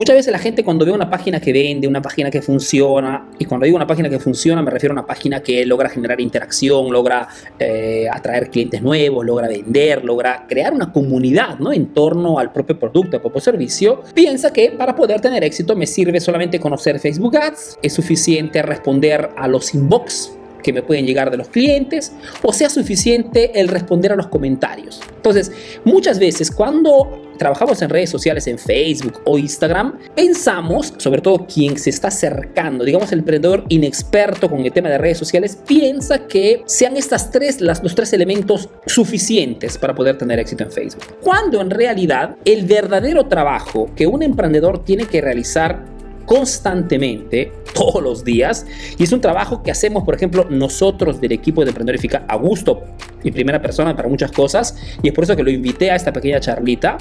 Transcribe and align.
Muchas 0.00 0.16
veces 0.16 0.32
la 0.32 0.38
gente 0.38 0.64
cuando 0.64 0.86
ve 0.86 0.92
una 0.92 1.10
página 1.10 1.40
que 1.40 1.52
vende, 1.52 1.86
una 1.86 2.00
página 2.00 2.30
que 2.30 2.40
funciona, 2.40 3.28
y 3.38 3.44
cuando 3.44 3.66
digo 3.66 3.76
una 3.76 3.86
página 3.86 4.08
que 4.08 4.18
funciona 4.18 4.62
me 4.62 4.70
refiero 4.70 4.94
a 4.94 4.96
una 4.98 5.06
página 5.06 5.42
que 5.42 5.66
logra 5.66 5.90
generar 5.90 6.22
interacción, 6.22 6.90
logra 6.90 7.28
eh, 7.58 8.08
atraer 8.10 8.48
clientes 8.48 8.80
nuevos, 8.80 9.26
logra 9.26 9.46
vender, 9.46 10.02
logra 10.02 10.46
crear 10.48 10.72
una 10.72 10.90
comunidad 10.90 11.58
¿no? 11.58 11.70
en 11.70 11.88
torno 11.88 12.38
al 12.38 12.50
propio 12.50 12.78
producto, 12.78 13.16
al 13.16 13.20
propio 13.20 13.42
servicio, 13.42 14.02
piensa 14.14 14.50
que 14.54 14.70
para 14.70 14.96
poder 14.96 15.20
tener 15.20 15.44
éxito 15.44 15.76
me 15.76 15.86
sirve 15.86 16.18
solamente 16.18 16.58
conocer 16.58 16.98
Facebook 16.98 17.36
Ads, 17.36 17.78
es 17.82 17.92
suficiente 17.92 18.62
responder 18.62 19.28
a 19.36 19.48
los 19.48 19.74
inbox 19.74 20.32
que 20.62 20.72
me 20.72 20.82
pueden 20.82 21.06
llegar 21.06 21.30
de 21.30 21.36
los 21.36 21.48
clientes 21.48 22.12
o 22.42 22.52
sea 22.52 22.70
suficiente 22.70 23.60
el 23.60 23.68
responder 23.68 24.12
a 24.12 24.16
los 24.16 24.28
comentarios. 24.28 25.00
Entonces, 25.16 25.52
muchas 25.84 26.18
veces 26.18 26.50
cuando 26.50 27.30
trabajamos 27.40 27.80
en 27.80 27.88
redes 27.88 28.10
sociales, 28.10 28.46
en 28.46 28.58
Facebook 28.58 29.22
o 29.24 29.38
Instagram, 29.38 29.98
pensamos, 30.14 30.92
sobre 30.98 31.22
todo 31.22 31.46
quien 31.46 31.78
se 31.78 31.88
está 31.88 32.08
acercando, 32.08 32.84
digamos 32.84 33.10
el 33.12 33.20
emprendedor 33.20 33.64
inexperto 33.70 34.50
con 34.50 34.60
el 34.60 34.70
tema 34.72 34.90
de 34.90 34.98
redes 34.98 35.16
sociales, 35.16 35.58
piensa 35.66 36.26
que 36.26 36.62
sean 36.66 36.98
estas 36.98 37.30
tres, 37.30 37.62
las, 37.62 37.82
los 37.82 37.94
tres 37.94 38.12
elementos 38.12 38.68
suficientes 38.84 39.78
para 39.78 39.94
poder 39.94 40.18
tener 40.18 40.38
éxito 40.38 40.64
en 40.64 40.70
Facebook. 40.70 41.02
Cuando 41.22 41.62
en 41.62 41.70
realidad 41.70 42.36
el 42.44 42.66
verdadero 42.66 43.24
trabajo 43.26 43.90
que 43.96 44.06
un 44.06 44.22
emprendedor 44.22 44.84
tiene 44.84 45.06
que 45.06 45.22
realizar 45.22 45.99
constantemente, 46.30 47.50
todos 47.74 48.00
los 48.00 48.24
días, 48.24 48.64
y 48.96 49.02
es 49.02 49.10
un 49.10 49.20
trabajo 49.20 49.64
que 49.64 49.72
hacemos, 49.72 50.04
por 50.04 50.14
ejemplo, 50.14 50.46
nosotros 50.48 51.20
del 51.20 51.32
equipo 51.32 51.64
de 51.64 51.70
Emprendedorifica 51.70 52.24
a 52.28 52.36
gusto, 52.36 52.84
en 53.24 53.34
primera 53.34 53.60
persona 53.60 53.96
para 53.96 54.08
muchas 54.08 54.30
cosas, 54.30 54.76
y 55.02 55.08
es 55.08 55.12
por 55.12 55.24
eso 55.24 55.34
que 55.34 55.42
lo 55.42 55.50
invité 55.50 55.90
a 55.90 55.96
esta 55.96 56.12
pequeña 56.12 56.38
charlita. 56.38 56.98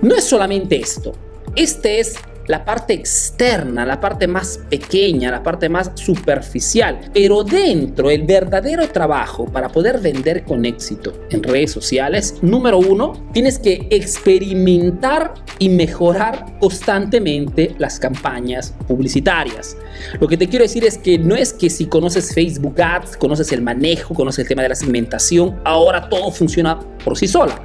No 0.00 0.14
es 0.14 0.22
solamente 0.22 0.76
esto, 0.76 1.12
este 1.56 2.00
es 2.00 2.16
la 2.48 2.64
parte 2.64 2.94
externa, 2.94 3.84
la 3.84 4.00
parte 4.00 4.26
más 4.26 4.58
pequeña, 4.68 5.30
la 5.30 5.42
parte 5.42 5.68
más 5.68 5.92
superficial. 5.94 6.98
Pero 7.12 7.44
dentro, 7.44 8.10
el 8.10 8.22
verdadero 8.22 8.88
trabajo 8.88 9.44
para 9.44 9.68
poder 9.68 10.00
vender 10.00 10.44
con 10.44 10.64
éxito 10.64 11.12
en 11.30 11.42
redes 11.42 11.70
sociales, 11.70 12.36
número 12.42 12.78
uno, 12.78 13.12
tienes 13.32 13.58
que 13.58 13.86
experimentar 13.90 15.34
y 15.58 15.68
mejorar 15.68 16.58
constantemente 16.58 17.74
las 17.78 18.00
campañas 18.00 18.74
publicitarias. 18.86 19.76
Lo 20.18 20.26
que 20.26 20.36
te 20.36 20.48
quiero 20.48 20.62
decir 20.62 20.84
es 20.84 20.96
que 20.96 21.18
no 21.18 21.34
es 21.34 21.52
que 21.52 21.68
si 21.68 21.86
conoces 21.86 22.34
Facebook 22.34 22.80
Ads, 22.80 23.16
conoces 23.18 23.52
el 23.52 23.60
manejo, 23.60 24.14
conoces 24.14 24.40
el 24.40 24.48
tema 24.48 24.62
de 24.62 24.70
la 24.70 24.74
segmentación, 24.74 25.60
ahora 25.64 26.08
todo 26.08 26.30
funciona 26.30 26.78
por 27.04 27.18
sí 27.18 27.28
sola. 27.28 27.60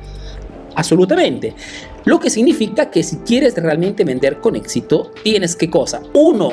Absolutamente. 0.76 1.54
Lo 2.06 2.20
que 2.20 2.30
significa 2.30 2.90
que 2.90 3.04
si 3.04 3.18
quieres 3.18 3.56
realmente 3.56 4.04
vender 4.04 4.40
con 4.40 4.56
éxito, 4.56 5.12
tienes 5.24 5.56
que 5.56 5.70
cosa? 5.70 6.02
Uno, 6.14 6.52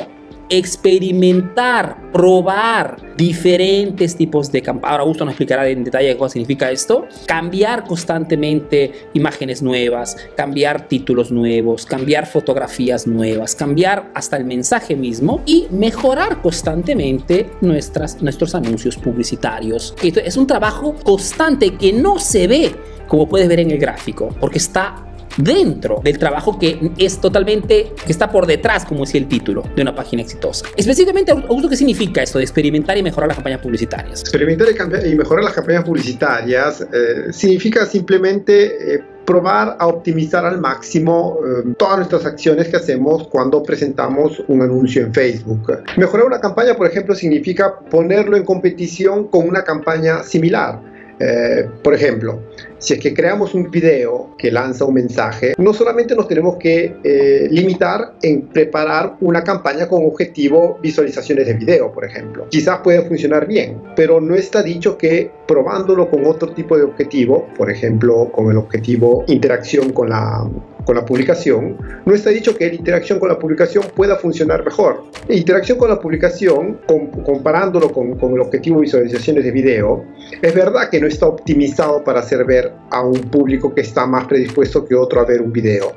experimentar, 0.51 2.11
probar 2.11 2.97
diferentes 3.15 4.17
tipos 4.17 4.51
de 4.51 4.61
campañas. 4.61 4.91
Ahora 4.91 5.03
Augusto 5.03 5.23
nos 5.23 5.31
explicará 5.31 5.67
en 5.69 5.85
detalle 5.85 6.17
qué 6.17 6.29
significa 6.29 6.69
esto. 6.69 7.07
Cambiar 7.25 7.85
constantemente 7.85 9.07
imágenes 9.13 9.61
nuevas, 9.61 10.17
cambiar 10.35 10.89
títulos 10.89 11.31
nuevos, 11.31 11.85
cambiar 11.85 12.27
fotografías 12.27 13.07
nuevas, 13.07 13.55
cambiar 13.55 14.11
hasta 14.13 14.35
el 14.35 14.43
mensaje 14.43 14.97
mismo 14.97 15.41
y 15.45 15.67
mejorar 15.71 16.41
constantemente 16.41 17.49
nuestras, 17.61 18.21
nuestros 18.21 18.53
anuncios 18.53 18.97
publicitarios. 18.97 19.95
Esto 20.03 20.19
es 20.19 20.35
un 20.35 20.47
trabajo 20.47 20.95
constante 21.01 21.75
que 21.75 21.93
no 21.93 22.19
se 22.19 22.47
ve 22.47 22.75
como 23.11 23.27
puedes 23.27 23.49
ver 23.49 23.59
en 23.59 23.71
el 23.71 23.77
gráfico, 23.77 24.29
porque 24.39 24.57
está 24.57 24.95
dentro 25.35 25.99
del 26.01 26.17
trabajo 26.17 26.57
que 26.57 26.91
es 26.97 27.19
totalmente, 27.19 27.91
que 28.05 28.11
está 28.13 28.31
por 28.31 28.47
detrás, 28.47 28.85
como 28.85 29.01
decía 29.01 29.19
el 29.19 29.27
título, 29.27 29.63
de 29.75 29.81
una 29.81 29.93
página 29.93 30.21
exitosa. 30.21 30.65
Específicamente, 30.77 31.33
Augusto, 31.33 31.67
¿qué 31.67 31.75
significa 31.75 32.23
esto 32.23 32.37
de 32.37 32.45
experimentar 32.45 32.97
y 32.97 33.03
mejorar 33.03 33.27
las 33.27 33.35
campañas 33.35 33.59
publicitarias? 33.59 34.21
Experimentar 34.21 34.69
y, 35.05 35.15
mejorar 35.15 35.43
las 35.43 35.51
campañas 35.51 35.83
publicitarias 35.83 36.87
eh, 36.93 37.33
significa 37.33 37.85
simplemente... 37.85 38.95
Eh, 38.95 39.03
probar 39.23 39.77
a 39.79 39.85
optimizar 39.85 40.45
al 40.45 40.59
máximo 40.59 41.37
eh, 41.45 41.73
todas 41.77 41.97
nuestras 41.97 42.25
acciones 42.25 42.67
que 42.69 42.77
hacemos 42.77 43.27
cuando 43.27 43.61
presentamos 43.61 44.43
un 44.47 44.63
anuncio 44.63 45.03
en 45.03 45.13
Facebook. 45.13 45.83
Mejorar 45.95 46.25
una 46.25 46.41
campaña, 46.41 46.73
por 46.73 46.87
ejemplo, 46.87 47.13
significa 47.13 47.79
ponerlo 47.79 48.35
en 48.35 48.43
competición 48.43 49.27
con 49.27 49.47
una 49.47 49.63
campaña 49.63 50.23
similar. 50.23 50.90
Eh, 51.19 51.67
por 51.83 51.93
ejemplo, 51.93 52.41
si 52.77 52.95
es 52.95 52.99
que 52.99 53.13
creamos 53.13 53.53
un 53.53 53.69
video 53.69 54.35
que 54.37 54.51
lanza 54.51 54.85
un 54.85 54.95
mensaje, 54.95 55.53
no 55.57 55.73
solamente 55.73 56.15
nos 56.15 56.27
tenemos 56.27 56.57
que 56.57 56.95
eh, 57.03 57.47
limitar 57.51 58.13
en 58.23 58.47
preparar 58.47 59.17
una 59.21 59.43
campaña 59.43 59.87
con 59.87 60.03
objetivo 60.03 60.79
visualizaciones 60.81 61.45
de 61.45 61.53
video, 61.53 61.91
por 61.91 62.05
ejemplo. 62.05 62.47
Quizás 62.49 62.79
puede 62.79 63.07
funcionar 63.07 63.45
bien, 63.45 63.81
pero 63.95 64.19
no 64.19 64.35
está 64.35 64.63
dicho 64.63 64.97
que 64.97 65.29
probándolo 65.47 66.09
con 66.09 66.25
otro 66.25 66.53
tipo 66.53 66.75
de 66.75 66.83
objetivo, 66.83 67.47
por 67.57 67.69
ejemplo, 67.69 68.31
con 68.31 68.49
el 68.49 68.57
objetivo 68.57 69.23
interacción 69.27 69.91
con 69.93 70.09
la, 70.09 70.49
con 70.85 70.95
la 70.95 71.05
publicación, 71.05 71.77
no 72.05 72.13
está 72.13 72.29
dicho 72.29 72.55
que 72.55 72.67
la 72.67 72.75
interacción 72.75 73.19
con 73.19 73.29
la 73.29 73.37
publicación 73.37 73.83
pueda 73.95 74.15
funcionar 74.17 74.63
mejor. 74.63 75.03
La 75.27 75.35
interacción 75.35 75.77
con 75.77 75.89
la 75.89 75.99
publicación, 75.99 76.79
comparándolo 77.25 77.91
con, 77.91 78.17
con, 78.17 78.33
el 78.33 78.41
objetivo 78.41 78.77
de 78.77 78.83
visualizaciones 78.83 79.43
de 79.43 79.51
video, 79.51 80.05
es 80.41 80.53
verdad 80.53 80.89
que 80.89 80.99
no 80.99 81.07
está 81.07 81.27
optimizado 81.27 82.03
para 82.03 82.19
hacer 82.19 82.45
ver 82.45 82.71
a 82.89 83.01
un 83.01 83.19
público 83.19 83.73
que 83.73 83.81
está 83.81 84.05
más 84.05 84.25
predispuesto 84.25 84.85
que 84.85 84.95
otro 84.95 85.21
a 85.21 85.25
ver 85.25 85.41
un 85.41 85.51
video. 85.51 85.93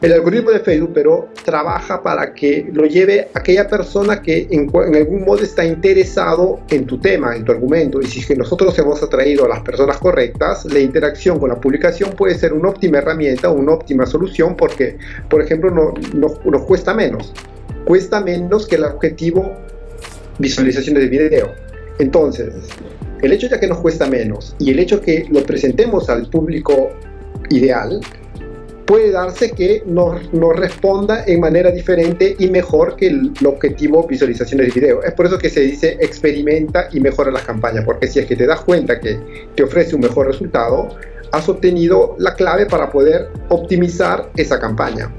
El 0.00 0.14
algoritmo 0.14 0.50
de 0.50 0.60
Facebook, 0.60 0.92
pero 0.94 1.28
trabaja 1.44 2.02
para 2.02 2.32
que 2.32 2.66
lo 2.72 2.86
lleve 2.86 3.28
aquella 3.34 3.68
persona 3.68 4.22
que 4.22 4.48
en, 4.50 4.70
algún 4.96 5.26
modo 5.26 5.42
está 5.42 5.62
interesado 5.62 6.60
en 6.70 6.86
tu 6.86 6.98
tema, 6.98 7.36
en 7.36 7.44
tu 7.44 7.52
argumento. 7.52 8.00
Y 8.00 8.06
si 8.06 8.20
es 8.20 8.26
que 8.26 8.34
nosotros 8.34 8.78
hemos 8.78 9.02
atraído 9.02 9.44
a 9.44 9.48
las 9.48 9.60
personas 9.60 9.98
correctas, 9.98 10.64
la 10.64 10.78
interacción 10.78 11.38
con 11.38 11.50
la 11.50 11.60
publicación 11.60 12.12
puede 12.16 12.34
ser 12.34 12.54
una 12.54 12.70
óptima 12.70 12.98
herramienta, 12.98 13.50
una 13.50 13.72
óptima 13.72 14.06
solución, 14.06 14.56
porque, 14.56 14.96
por 15.28 15.42
ejemplo, 15.42 15.70
no, 15.70 15.92
nos 16.14 16.62
cuesta 16.62 16.94
menos. 16.94 17.34
Cuesta 17.84 18.22
menos 18.22 18.66
que 18.66 18.76
el 18.76 18.84
objetivo 18.84 19.52
visualizaciones 20.38 21.02
de 21.02 21.08
video. 21.10 21.52
Entonces, 21.98 22.54
el 23.20 23.32
hecho 23.32 23.48
ya 23.48 23.60
que 23.60 23.66
nos 23.66 23.80
cuesta 23.80 24.06
menos 24.06 24.56
y 24.58 24.70
el 24.70 24.78
hecho 24.78 25.02
que 25.02 25.26
lo 25.30 25.42
presentemos 25.42 26.08
al 26.08 26.30
público 26.30 26.88
ideal, 27.50 28.00
puede 28.90 29.12
darse 29.12 29.52
que 29.52 29.84
nos, 29.86 30.20
responda 30.56 31.22
en 31.24 31.38
manera 31.38 31.70
diferente 31.70 32.34
y 32.36 32.48
mejor 32.48 32.96
que 32.96 33.06
el, 33.06 33.32
objetivo 33.46 34.04
visualizaciones 34.04 34.66
de 34.74 34.80
video. 34.80 35.04
Es 35.04 35.14
por 35.14 35.26
eso 35.26 35.38
que 35.38 35.48
se 35.48 35.60
dice 35.60 35.96
experimenta 36.00 36.88
y 36.90 36.98
mejora 36.98 37.30
las 37.30 37.44
campañas, 37.44 37.84
porque 37.84 38.08
si 38.08 38.18
es 38.18 38.26
que 38.26 38.34
te 38.34 38.48
das 38.48 38.62
cuenta 38.62 38.98
que 38.98 39.16
te 39.54 39.62
ofrece 39.62 39.94
un 39.94 40.00
mejor 40.00 40.26
resultado, 40.26 40.88
has 41.30 41.48
obtenido 41.48 42.16
la 42.18 42.34
clave 42.34 42.66
para 42.66 42.90
poder 42.90 43.28
optimizar 43.48 44.28
esa 44.34 44.58
campaña. 44.58 45.14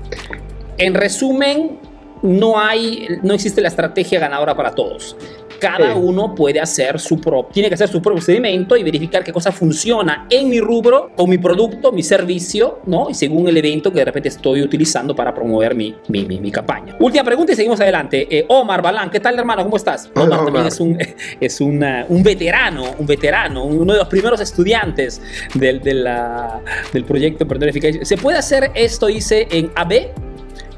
En 0.78 0.94
resumen, 0.94 1.80
no 2.24 2.60
hay, 2.60 3.08
no 3.24 3.34
existe 3.34 3.62
la 3.62 3.70
estrategia 3.70 4.20
ganadora 4.20 4.54
para 4.54 4.76
todos 4.76 5.16
cada 5.62 5.96
uno 5.96 6.34
puede 6.34 6.60
hacer 6.60 7.00
su 7.00 7.22
propio, 7.22 7.54
tiene 7.54 7.70
que 7.70 7.76
hacer 7.76 7.88
su 7.88 8.02
propio 8.02 8.18
procedimiento 8.18 8.76
y 8.76 8.84
verificar 8.84 9.24
qué 9.24 9.32
cosa 9.32 9.52
funciona 9.52 10.26
en 10.30 10.50
mi 10.50 10.60
rubro, 10.60 11.12
con 11.16 11.30
mi 11.30 11.38
producto, 11.38 11.92
mi 11.92 12.02
servicio, 12.02 12.80
¿no? 12.88 13.10
Y 13.10 13.14
según 13.14 13.48
el 13.48 13.56
evento 13.56 13.92
que 13.92 14.00
de 14.00 14.06
repente 14.06 14.30
estoy 14.30 14.64
utilizando 14.64 15.16
para 15.16 15.34
promover 15.34 15.76
mi, 15.76 15.96
mi, 16.08 16.26
mi, 16.26 16.52
campaña. 16.52 16.96
Última 17.00 17.24
pregunta 17.24 17.54
y 17.54 17.56
seguimos 17.56 17.80
adelante. 17.80 18.28
Eh, 18.30 18.46
Omar 18.48 18.82
Balán, 18.82 19.12
¿qué 19.12 19.20
tal 19.20 19.38
hermano? 19.38 19.64
¿Cómo 19.64 19.78
estás? 19.78 20.10
Omar 20.16 20.44
también 20.46 20.66
es, 20.66 20.80
un, 20.80 20.98
es 21.40 21.62
un 21.62 22.24
veterano, 22.24 22.86
un 22.98 23.06
veterano, 23.06 23.64
uno 23.64 23.94
de 23.94 24.00
los 24.00 24.08
primeros 24.08 24.42
estudiantes 24.42 25.22
del, 25.54 25.80
del 25.82 27.04
proyecto 27.06 27.44
Emprendedor 27.44 28.06
¿Se 28.06 28.18
puede 28.18 28.40
hacer 28.40 28.72
esto, 28.74 29.08
dice, 29.08 29.48
en 29.52 29.72
AB? 29.76 30.31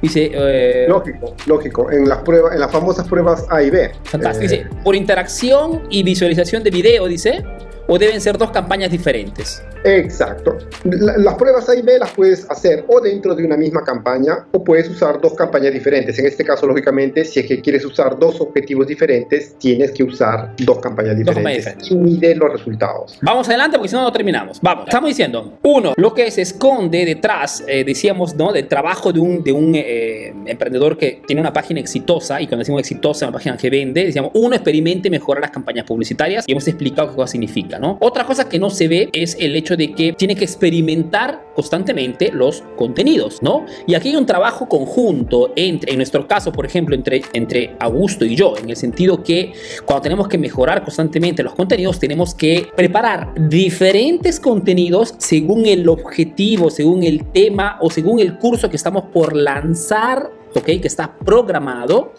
Dice, 0.04 0.32
eh, 0.34 0.86
lógico, 0.90 1.34
lógico. 1.46 1.90
En 1.90 2.10
las 2.10 2.18
pruebas, 2.24 2.54
en 2.54 2.60
las 2.60 2.70
famosas 2.70 3.08
pruebas 3.08 3.46
A 3.50 3.64
y 3.64 3.70
B. 3.70 3.90
Fantástico. 4.04 4.52
dice, 4.52 4.68
por 4.84 4.98
interacción 4.98 5.84
y 5.90 6.04
visualización 6.04 6.62
de 6.62 6.72
video, 6.72 7.08
dice, 7.08 7.42
o 7.88 7.98
deben 7.98 8.22
ser 8.22 8.38
dos 8.38 8.52
campañas 8.52 8.92
diferentes. 8.92 9.62
Exacto. 9.84 10.58
las 10.84 11.36
pruebas 11.36 11.68
A 11.68 11.76
y 11.76 11.82
B 11.82 12.00
las 12.00 12.12
puedes 12.12 12.50
hacer 12.50 12.86
o 12.88 13.02
dentro 13.02 13.36
de 13.36 13.44
una 13.44 13.58
misma 13.58 13.84
campaña 13.84 14.46
o 14.52 14.64
puedes 14.64 14.90
usar 14.90 15.20
dos 15.20 15.34
campañas 15.34 15.74
diferentes. 15.74 16.18
En 16.20 16.26
este 16.26 16.44
caso, 16.44 16.66
lógicamente, 16.66 17.26
si 17.26 17.42
es 17.42 17.46
que 17.46 17.62
quieres 17.62 17.86
usar 17.86 18.18
dos 18.18 18.40
objetivos 18.40 18.88
diferentes, 18.88 19.58
tienes 19.60 19.92
que 19.92 20.04
usar 20.04 20.54
dos 20.58 20.80
campañas 20.80 21.18
diferentes, 21.18 21.92
y 21.92 21.96
mide 21.96 22.36
los 22.36 22.52
resultados. 22.52 23.18
Vamos 23.22 23.48
adelante 23.50 23.78
porque 23.78 23.90
si 23.90 23.96
no, 23.96 24.04
no 24.04 24.12
terminamos. 24.12 24.60
Vamos. 24.62 24.86
Estamos 24.88 25.10
diciendo, 25.10 25.58
uno, 25.64 25.94
lo 25.98 26.14
que 26.14 26.32
se 26.32 26.44
esconde 26.44 27.06
detrás, 27.06 27.64
eh, 27.68 27.84
decíamos, 27.84 28.36
¿no? 28.36 28.54
Del 28.54 28.68
trabajo 28.68 29.12
de 29.12 29.20
un, 29.20 29.44
de 29.44 29.52
un 29.52 29.74
eh, 29.76 30.34
emprendedor 30.46 30.98
que 30.98 31.22
tiene 31.26 31.42
una 31.42 31.52
página 31.52 31.80
exitosa 31.80 32.40
y 32.42 32.48
cuando 32.48 32.60
decimos 32.60 32.80
exitosa, 32.80 33.26
una 33.26 33.34
página 33.34 33.58
que 33.58 33.70
vende, 33.70 34.06
decíamos, 34.06 34.32
uno, 34.36 34.56
experimente 34.56 35.10
y 35.10 35.12
mejora 35.12 35.42
las 35.42 35.52
campañas 35.52 35.86
publicitarias 35.86 36.46
y 36.48 36.52
hemos 36.52 36.68
explicado 36.68 37.10
qué 37.10 37.16
cosa 37.16 37.32
significa. 37.32 37.73
¿No? 37.80 37.98
Otra 38.00 38.26
cosa 38.26 38.50
que 38.50 38.60
no 38.60 38.70
se 38.70 38.88
ve 38.88 39.10
es 39.14 39.36
el 39.40 39.56
hecho 39.56 39.76
de 39.76 39.94
que 39.94 40.14
tiene 40.14 40.36
que 40.36 40.44
experimentar 40.44 41.44
constantemente 41.56 42.32
los 42.32 42.64
contenidos, 42.76 43.42
¿no? 43.42 43.66
Y 43.86 43.96
aquí 43.96 44.10
hay 44.10 44.16
un 44.16 44.26
trabajo 44.26 44.68
conjunto 44.68 45.52
entre, 45.56 45.92
en 45.92 45.98
nuestro 45.98 46.28
caso, 46.28 46.52
por 46.52 46.66
ejemplo, 46.66 46.96
entre, 46.96 47.22
entre 47.34 47.76
Augusto 47.80 48.26
y 48.26 48.36
yo, 48.36 48.56
en 48.58 48.70
el 48.70 48.76
sentido 48.76 49.24
que 49.24 49.54
cuando 49.86 50.02
tenemos 50.02 50.28
que 50.28 50.38
mejorar 50.38 50.84
constantemente 50.84 51.44
los 51.44 51.54
contenidos, 51.54 52.00
tenemos 52.00 52.34
que 52.34 52.68
preparar 52.76 53.34
diferentes 53.50 54.40
contenidos 54.40 55.16
según 55.18 55.66
el 55.66 55.88
objetivo, 55.88 56.70
según 56.70 57.04
el 57.04 57.26
tema 57.26 57.78
o 57.82 57.90
según 57.90 58.20
el 58.20 58.38
curso 58.38 58.70
que 58.70 58.76
estamos 58.76 59.06
por 59.14 59.36
lanzar, 59.36 60.30
¿ok? 60.56 60.66
Que 60.66 60.88
está 60.88 61.16
programado 61.18 62.14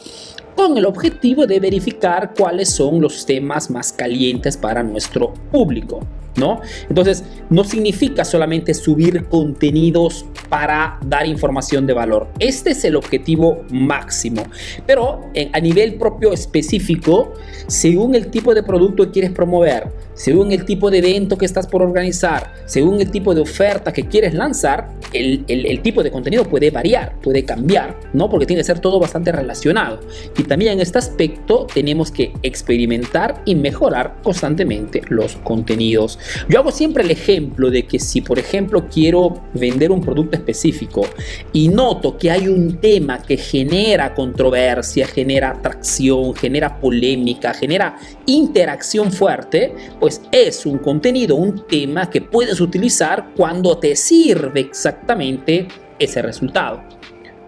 con 0.57 0.77
el 0.79 0.87
objetivo 0.87 1.47
de 1.47 1.61
verificar 1.61 2.33
cuáles 2.37 2.71
son 2.71 3.01
los 3.01 3.27
temas 3.27 3.71
más 3.71 3.93
calientes 3.93 4.57
para 4.57 4.83
nuestro 4.83 5.35
público. 5.51 6.01
¿No? 6.37 6.61
Entonces, 6.89 7.23
no 7.49 7.63
significa 7.63 8.25
solamente 8.25 8.75
subir 8.75 9.27
contenidos 9.27 10.27
para 10.49 10.99
dar 11.07 11.29
información 11.29 11.87
de 11.87 11.93
valor. 11.93 12.27
Este 12.41 12.73
es 12.73 12.85
el 12.85 12.97
objetivo 12.97 13.65
máximo. 13.71 14.43
Pero 14.85 15.31
a 15.53 15.61
nivel 15.61 15.95
propio 15.95 16.33
específico, 16.33 17.35
según 17.69 18.17
el 18.17 18.33
tipo 18.33 18.53
de 18.53 18.65
producto 18.65 19.05
que 19.05 19.11
quieres 19.13 19.31
promover, 19.31 19.93
según 20.15 20.53
el 20.53 20.65
tipo 20.65 20.91
de 20.91 20.99
evento 20.99 21.37
que 21.37 21.45
estás 21.45 21.67
por 21.67 21.83
organizar, 21.83 22.53
según 22.67 23.01
el 23.01 23.11
tipo 23.11 23.35
de 23.35 23.41
oferta 23.41 23.93
que 23.93 24.07
quieres 24.09 24.35
lanzar, 24.35 24.89
el, 25.13 25.45
el, 25.47 25.81
tipo 25.81 26.03
de 26.03 26.11
contenido 26.11 26.45
puede 26.45 26.71
variar, 26.71 27.21
puede 27.21 27.45
cambiar, 27.45 27.99
¿no? 28.13 28.29
Porque 28.29 28.47
tiene 28.47 28.61
que 28.61 28.67
ser 28.67 28.81
todo 28.81 28.99
bastante 28.99 29.31
relacionado. 29.31 30.01
Y 30.37 30.43
también 30.45 30.73
en 30.73 30.81
este 30.81 30.99
aspecto 30.99 31.67
tenemos 31.73 32.11
que 32.11 32.33
experimentar 32.43 33.43
y 33.45 33.55
mejorar 33.55 34.17
constantemente 34.23 35.03
los 35.09 35.37
contenidos. 35.37 36.19
Yo 36.49 36.59
hago 36.59 36.73
siempre 36.73 37.05
el 37.05 37.11
ejemplo 37.11 37.71
de 37.71 37.87
que 37.87 37.99
si, 37.99 38.21
por 38.21 38.39
ejemplo, 38.39 38.89
quiero 38.89 39.43
vender 39.53 39.93
un 39.93 40.01
producto 40.01 40.37
específico 40.37 41.07
y 41.53 41.69
noto 41.69 42.19
que 42.19 42.31
hay 42.31 42.49
un 42.49 42.81
tema 42.81 43.23
que 43.23 43.37
genera 43.37 44.15
controversia, 44.15 45.07
genera 45.07 45.51
atracción, 45.51 46.35
genera 46.35 46.81
polémica, 46.81 47.55
genera 47.55 47.97
interacción 48.27 49.13
fuerte, 49.13 49.75
pues 50.05 50.21
es 50.33 50.67
un 50.67 50.77
contenido, 50.77 51.35
un 51.35 51.67
tema 51.67 52.11
que 52.11 52.21
puedes 52.21 52.61
utilizar 52.61 53.31
cuando 53.35 53.79
te 53.79 53.97
sirve 53.97 54.61
exactamente 54.61 55.67
ese 55.99 56.21
resultado, 56.21 56.83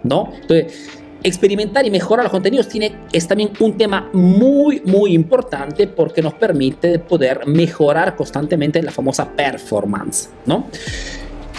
¿no? 0.03 0.33
Entonces, 0.41 0.89
experimentar 1.23 1.85
y 1.85 1.91
mejorar 1.91 2.25
los 2.25 2.33
contenidos 2.33 2.67
tiene, 2.67 2.97
es 3.13 3.29
también 3.29 3.51
un 3.61 3.77
tema 3.77 4.09
muy, 4.15 4.81
muy 4.87 5.13
importante 5.13 5.87
porque 5.87 6.23
nos 6.23 6.33
permite 6.33 6.99
poder 6.99 7.47
mejorar 7.47 8.17
constantemente 8.17 8.83
la 8.83 8.91
famosa 8.91 9.31
performance, 9.31 10.31
¿no? 10.47 10.69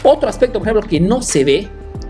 Otro 0.02 0.28
aspecto, 0.28 0.58
por 0.58 0.68
ejemplo, 0.68 0.90
que 0.90 1.00
no 1.00 1.22
se 1.22 1.44
ve 1.44 1.68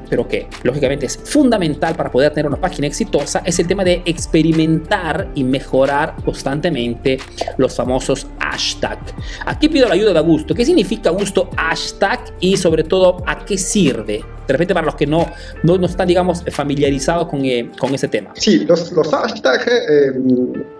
pero 0.09 0.27
que 0.27 0.47
lógicamente 0.63 1.05
es 1.05 1.17
fundamental 1.17 1.95
para 1.95 2.11
poder 2.11 2.33
tener 2.33 2.47
una 2.47 2.59
página 2.59 2.87
exitosa, 2.87 3.41
es 3.45 3.59
el 3.59 3.67
tema 3.67 3.83
de 3.83 4.01
experimentar 4.05 5.29
y 5.35 5.43
mejorar 5.43 6.15
constantemente 6.23 7.17
los 7.57 7.75
famosos 7.75 8.27
hashtags. 8.39 9.13
Aquí 9.45 9.69
pido 9.69 9.87
la 9.87 9.95
ayuda 9.95 10.13
de 10.13 10.19
Augusto. 10.19 10.53
¿Qué 10.53 10.65
significa 10.65 11.09
Augusto 11.09 11.49
hashtag 11.55 12.19
y 12.39 12.57
sobre 12.57 12.83
todo 12.83 13.23
a 13.25 13.45
qué 13.45 13.57
sirve? 13.57 14.23
De 14.47 14.53
repente 14.53 14.73
para 14.73 14.85
los 14.85 14.95
que 14.95 15.05
no, 15.05 15.25
no, 15.63 15.85
están, 15.85 16.07
digamos, 16.07 16.43
familiarizados 16.51 17.27
con, 17.27 17.43
eh, 17.43 17.69
con 17.77 17.93
ese 17.93 18.07
tema. 18.07 18.31
Sí, 18.35 18.59
los, 18.59 18.93
los 18.93 19.09
hashtags, 19.09 19.67
eh, 19.67 20.13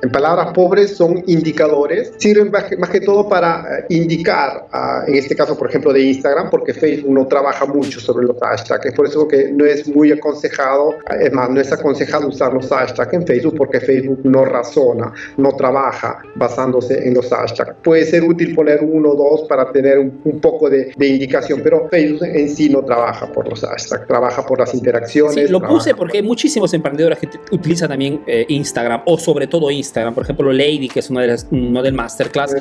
en 0.01 0.11
palabras 0.11 0.53
pobres, 0.53 0.95
son 0.95 1.21
indicadores. 1.27 2.13
Sirven 2.17 2.49
más 2.49 2.89
que, 2.89 3.01
todo 3.01 3.27
para 3.27 3.65
eh, 3.79 3.85
indicar, 3.89 4.67
ah, 4.71 5.03
en 5.05 5.15
este 5.15 5.35
caso, 5.35 5.57
por 5.57 5.69
ejemplo, 5.69 5.91
de 5.91 6.01
Instagram, 6.01 6.49
porque 6.49 6.73
Facebook 6.73 7.13
no 7.13 7.27
trabaja 7.27 7.65
mucho 7.65 7.99
sobre 7.99 8.25
los 8.25 8.37
hashtags. 8.39 8.85
Es 8.85 8.93
por 8.93 9.05
eso 9.05 9.16
que 9.25 9.53
no 9.53 9.65
es 9.65 9.87
muy 9.87 10.11
aconsejado, 10.11 10.95
es 11.17 11.31
más, 11.31 11.49
no 11.49 11.61
es 11.61 11.71
aconsejado 11.71 12.27
usar 12.27 12.53
los 12.53 12.67
hashtags 12.67 13.13
en 13.13 13.25
Facebook 13.25 13.55
porque 13.55 13.79
Facebook 13.79 14.19
no 14.25 14.43
razona, 14.43 15.13
no 15.37 15.53
trabaja 15.55 16.19
basándose 16.35 17.07
en 17.07 17.13
los 17.13 17.29
hashtags. 17.29 17.75
Puede 17.83 18.03
ser 18.03 18.23
útil 18.23 18.53
poner 18.53 18.83
uno 18.83 19.11
o 19.11 19.15
dos 19.15 19.47
para 19.47 19.71
tener 19.71 19.99
un, 19.99 20.39
poco 20.41 20.69
de, 20.69 20.91
de, 20.97 21.07
indicación, 21.07 21.61
pero 21.63 21.87
Facebook 21.89 22.27
en 22.27 22.49
sí 22.49 22.69
no 22.69 22.83
trabaja 22.83 23.31
por 23.31 23.47
los 23.47 23.65
trabaja 24.07 24.45
por 24.45 24.59
las 24.59 24.73
interacciones. 24.73 25.33
Sí, 25.33 25.47
lo 25.47 25.61
puse 25.61 25.95
porque 25.95 26.17
hay 26.17 26.23
muchísimos 26.23 26.73
emprendedores 26.73 27.19
que 27.19 27.29
utilizan 27.51 27.89
también 27.89 28.21
eh, 28.27 28.45
Instagram 28.49 29.03
o 29.05 29.17
sobre 29.17 29.47
todo 29.47 29.71
Instagram. 29.71 30.13
Por 30.13 30.23
ejemplo, 30.23 30.51
Lady, 30.51 30.89
que 30.89 30.99
es 30.99 31.09
una 31.09 31.21
de 31.21 31.27
las, 31.27 31.47
uno 31.51 31.81
del 31.81 31.93
masterclass, 31.93 32.55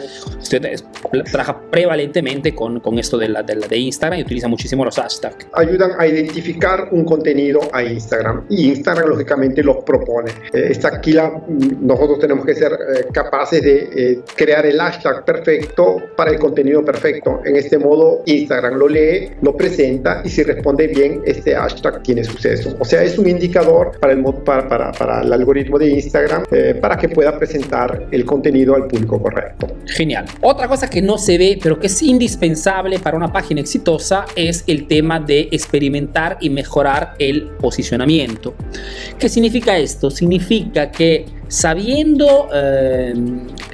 trabaja 1.30 1.60
prevalentemente 1.70 2.54
con, 2.54 2.80
con 2.80 2.98
esto 2.98 3.18
de, 3.18 3.28
la, 3.28 3.42
de, 3.42 3.56
de, 3.56 3.76
Instagram 3.78 4.20
y 4.20 4.22
utiliza 4.22 4.48
muchísimo 4.48 4.84
los 4.84 4.96
hashtags. 4.96 5.46
Ayudan 5.54 5.92
a 5.98 6.06
identificar 6.06 6.45
un 6.92 7.04
contenido 7.04 7.60
a 7.72 7.82
Instagram 7.82 8.46
y 8.48 8.68
Instagram 8.68 9.08
lógicamente 9.08 9.62
los 9.62 9.78
propone. 9.84 10.30
Eh, 10.52 10.68
esta 10.70 10.88
aquí 10.88 11.12
la, 11.12 11.32
nosotros 11.80 12.18
tenemos 12.18 12.44
que 12.44 12.54
ser 12.54 12.72
eh, 12.72 13.06
capaces 13.12 13.62
de 13.62 14.22
crear 14.36 14.66
el 14.66 14.78
hashtag 14.78 15.24
perfecto 15.24 15.96
para 16.16 16.30
el 16.30 16.38
contenido 16.38 16.84
perfecto. 16.84 17.40
En 17.44 17.56
este 17.56 17.78
modo 17.78 18.22
Instagram 18.26 18.74
lo 18.74 18.88
lee, 18.88 19.30
lo 19.42 19.56
presenta 19.56 20.22
y 20.24 20.28
si 20.28 20.42
responde 20.42 20.86
bien, 20.88 21.22
este 21.24 21.54
hashtag 21.54 22.02
tiene 22.02 22.24
suceso. 22.24 22.76
O 22.78 22.84
sea, 22.84 23.02
es 23.02 23.18
un 23.18 23.28
indicador 23.28 23.92
para 24.00 24.12
el, 24.12 24.22
para, 24.44 24.68
para, 24.68 24.92
para 24.92 25.22
el 25.22 25.32
algoritmo 25.32 25.78
de 25.78 25.90
Instagram 25.90 26.44
eh, 26.50 26.74
para 26.80 26.96
que 26.96 27.08
pueda 27.08 27.38
presentar 27.38 28.06
el 28.10 28.24
contenido 28.24 28.74
al 28.74 28.86
público 28.86 29.20
correcto. 29.20 29.68
Genial. 29.86 30.26
Otra 30.40 30.68
cosa 30.68 30.88
que 30.88 31.02
no 31.02 31.18
se 31.18 31.38
ve, 31.38 31.58
pero 31.62 31.78
que 31.78 31.86
es 31.86 32.02
indispensable 32.02 32.98
para 32.98 33.16
una 33.16 33.32
página 33.32 33.60
exitosa, 33.60 34.26
es 34.34 34.64
el 34.66 34.86
tema 34.86 35.20
de 35.20 35.48
experimentar 35.50 36.35
y 36.40 36.50
mejorar 36.50 37.14
el 37.18 37.48
posicionamiento. 37.60 38.54
¿Qué 39.18 39.28
significa 39.28 39.76
esto? 39.76 40.10
Significa 40.10 40.90
que 40.90 41.26
sabiendo 41.48 42.48
eh, 42.52 43.14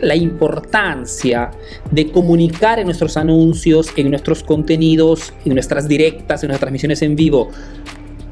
la 0.01 0.15
importancia 0.15 1.51
de 1.91 2.11
comunicar 2.11 2.79
en 2.79 2.87
nuestros 2.87 3.17
anuncios, 3.17 3.93
en 3.97 4.11
nuestros 4.11 4.43
contenidos, 4.43 5.33
en 5.45 5.55
nuestras 5.55 5.89
directas, 5.89 6.43
en 6.43 6.49
nuestras 6.49 6.61
transmisiones 6.61 7.03
en 7.03 7.17
vivo, 7.17 7.51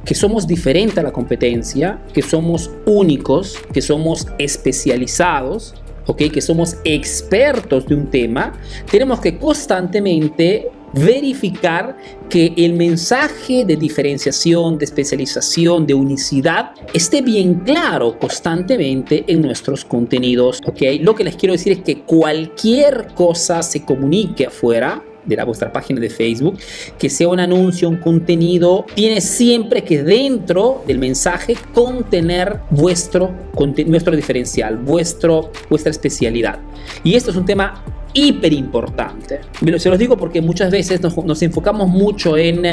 que 0.05 0.15
somos 0.15 0.47
diferentes 0.47 0.99
a 0.99 1.03
la 1.03 1.13
competencia, 1.13 2.03
que 2.13 2.23
somos 2.23 2.71
únicos, 2.87 3.59
que 3.73 3.83
somos 3.83 4.27
especializados, 4.39 5.75
¿okay? 6.07 6.31
que 6.31 6.41
somos 6.41 6.77
expertos 6.85 7.87
de 7.87 7.95
un 7.95 8.11
tema, 8.11 8.53
tenemos 8.91 9.21
que 9.21 9.39
constantemente 9.39 10.69
verificar 10.93 11.97
que 12.29 12.53
el 12.57 12.75
mensaje 12.75 13.65
de 13.65 13.77
diferenciación, 13.77 14.79
de 14.79 14.85
especialización, 14.85 15.87
de 15.87 15.95
unicidad 15.95 16.73
esté 16.93 17.23
bien 17.23 17.55
claro 17.61 18.19
constantemente 18.19 19.25
en 19.27 19.43
nuestros 19.43 19.85
contenidos. 19.85 20.61
¿ok? 20.67 20.83
Lo 21.01 21.15
que 21.15 21.25
les 21.25 21.37
quiero 21.37 21.53
decir 21.53 21.73
es 21.73 21.81
que 21.81 22.03
cualquier 22.03 23.09
cosa 23.15 23.63
se 23.63 23.85
comunique 23.85 24.47
afuera 24.47 25.03
de 25.25 25.37
la, 25.37 25.45
vuestra 25.45 25.73
página 25.73 26.01
de 26.01 26.11
Facebook, 26.11 26.59
que 26.99 27.11
sea 27.11 27.29
un 27.29 27.41
anuncio, 27.41 27.89
un 27.89 27.99
contenido, 27.99 28.87
tiene 28.95 29.21
siempre 29.21 29.85
que 29.85 30.03
dentro 30.03 30.83
del 30.87 30.99
mensaje 30.99 31.57
contener 31.75 32.61
vuestro, 32.71 33.31
nuestro 33.87 34.17
diferencial, 34.17 34.77
vuestro, 34.79 35.51
vuestra 35.69 35.91
especialidad. 35.91 36.59
Y 37.05 37.15
esto 37.15 37.31
es 37.31 37.37
un 37.37 37.45
tema 37.45 37.85
hiper 38.13 38.53
importante. 38.53 39.41
Se 39.79 39.89
los 39.89 39.99
digo 39.99 40.17
porque 40.17 40.41
muchas 40.41 40.71
veces 40.71 41.01
nos, 41.01 41.17
nos 41.25 41.43
enfocamos 41.43 41.89
mucho 41.89 42.37
en 42.37 42.65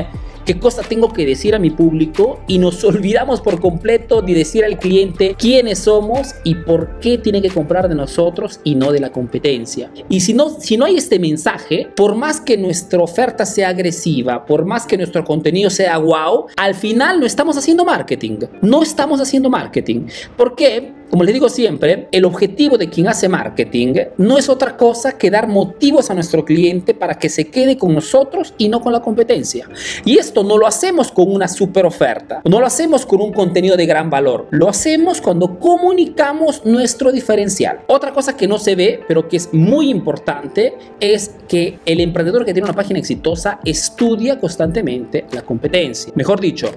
qué 0.48 0.58
cosa 0.58 0.82
tengo 0.82 1.12
que 1.12 1.26
decir 1.26 1.54
a 1.54 1.60
mi 1.60 1.70
público 1.70 2.40
y 2.48 2.58
nos 2.58 2.82
olvidamos 2.86 3.42
por 3.42 3.60
completo 3.60 4.22
de 4.22 4.34
decir 4.34 4.64
al 4.64 4.80
cliente 4.80 5.36
quiénes 5.38 5.80
somos 5.80 6.34
y 6.44 6.56
por 6.56 7.00
qué 7.00 7.18
tiene 7.18 7.42
que 7.42 7.50
comprar 7.50 7.90
de 7.90 7.96
nosotros 7.96 8.62
y 8.64 8.76
no 8.76 8.92
de 8.92 9.02
la 9.02 9.12
competencia. 9.12 9.92
Y 10.10 10.22
si 10.22 10.34
no, 10.34 10.50
si 10.50 10.78
no 10.78 10.86
hay 10.86 10.96
este 10.96 11.20
mensaje, 11.20 11.90
por 11.96 12.16
más 12.16 12.40
que 12.40 12.58
nuestra 12.58 13.00
oferta 13.02 13.46
sea 13.46 13.70
agresiva, 13.70 14.46
por 14.46 14.66
más 14.66 14.86
que 14.86 14.98
nuestro 14.98 15.26
contenido 15.26 15.70
sea 15.70 15.98
wow, 15.98 16.46
al 16.56 16.76
final 16.76 17.20
no 17.20 17.26
estamos 17.26 17.58
haciendo 17.58 17.84
marketing. 17.84 18.38
No 18.62 18.82
estamos 18.82 19.20
haciendo 19.20 19.50
marketing. 19.50 20.08
¿Por 20.38 20.56
qué? 20.56 20.94
Como 21.10 21.24
les 21.24 21.34
digo 21.34 21.48
siempre, 21.48 22.10
el 22.12 22.26
objetivo 22.26 22.78
de 22.78 22.90
quien 22.90 23.08
hace 23.08 23.30
marketing 23.30 23.94
no 24.18 24.38
es 24.38 24.50
otra 24.50 24.76
cosa 24.76 25.18
que 25.18 25.32
dar 25.32 25.48
motivos 25.48 26.12
a 26.12 26.14
nuestro 26.14 26.44
cliente 26.44 26.94
para 26.94 27.16
que 27.16 27.30
se 27.30 27.48
quede 27.48 27.78
con 27.78 27.94
nosotros 27.94 28.54
y 28.58 28.68
no 28.68 28.82
con 28.82 28.92
la 28.92 29.02
competencia. 29.02 29.70
Y 30.04 30.18
esto 30.18 30.37
no 30.44 30.58
lo 30.58 30.68
hacemos 30.68 31.12
con 31.12 31.32
una 31.32 31.48
super 31.48 31.86
oferta, 31.86 32.42
no 32.46 32.60
lo 32.60 32.66
hacemos 32.66 33.06
con 33.06 33.22
un 33.22 33.34
contenido 33.34 33.78
de 33.78 33.86
gran 33.86 34.10
valor, 34.10 34.48
lo 34.52 34.70
hacemos 34.70 35.22
cuando 35.22 35.60
comunicamos 35.60 36.66
nuestro 36.66 37.12
diferencial. 37.12 37.82
Otra 37.88 38.12
cosa 38.14 38.36
que 38.36 38.48
no 38.48 38.58
se 38.58 38.76
ve, 38.76 39.02
pero 39.08 39.28
que 39.28 39.38
es 39.38 39.54
muy 39.54 39.90
importante, 39.90 40.76
es 41.00 41.32
que 41.48 41.80
el 41.86 42.00
emprendedor 42.00 42.46
que 42.46 42.54
tiene 42.54 42.68
una 42.68 42.76
página 42.76 43.00
exitosa 43.00 43.60
estudia 43.64 44.40
constantemente 44.40 45.26
la 45.32 45.42
competencia. 45.42 46.12
Mejor 46.16 46.40
dicho, 46.40 46.70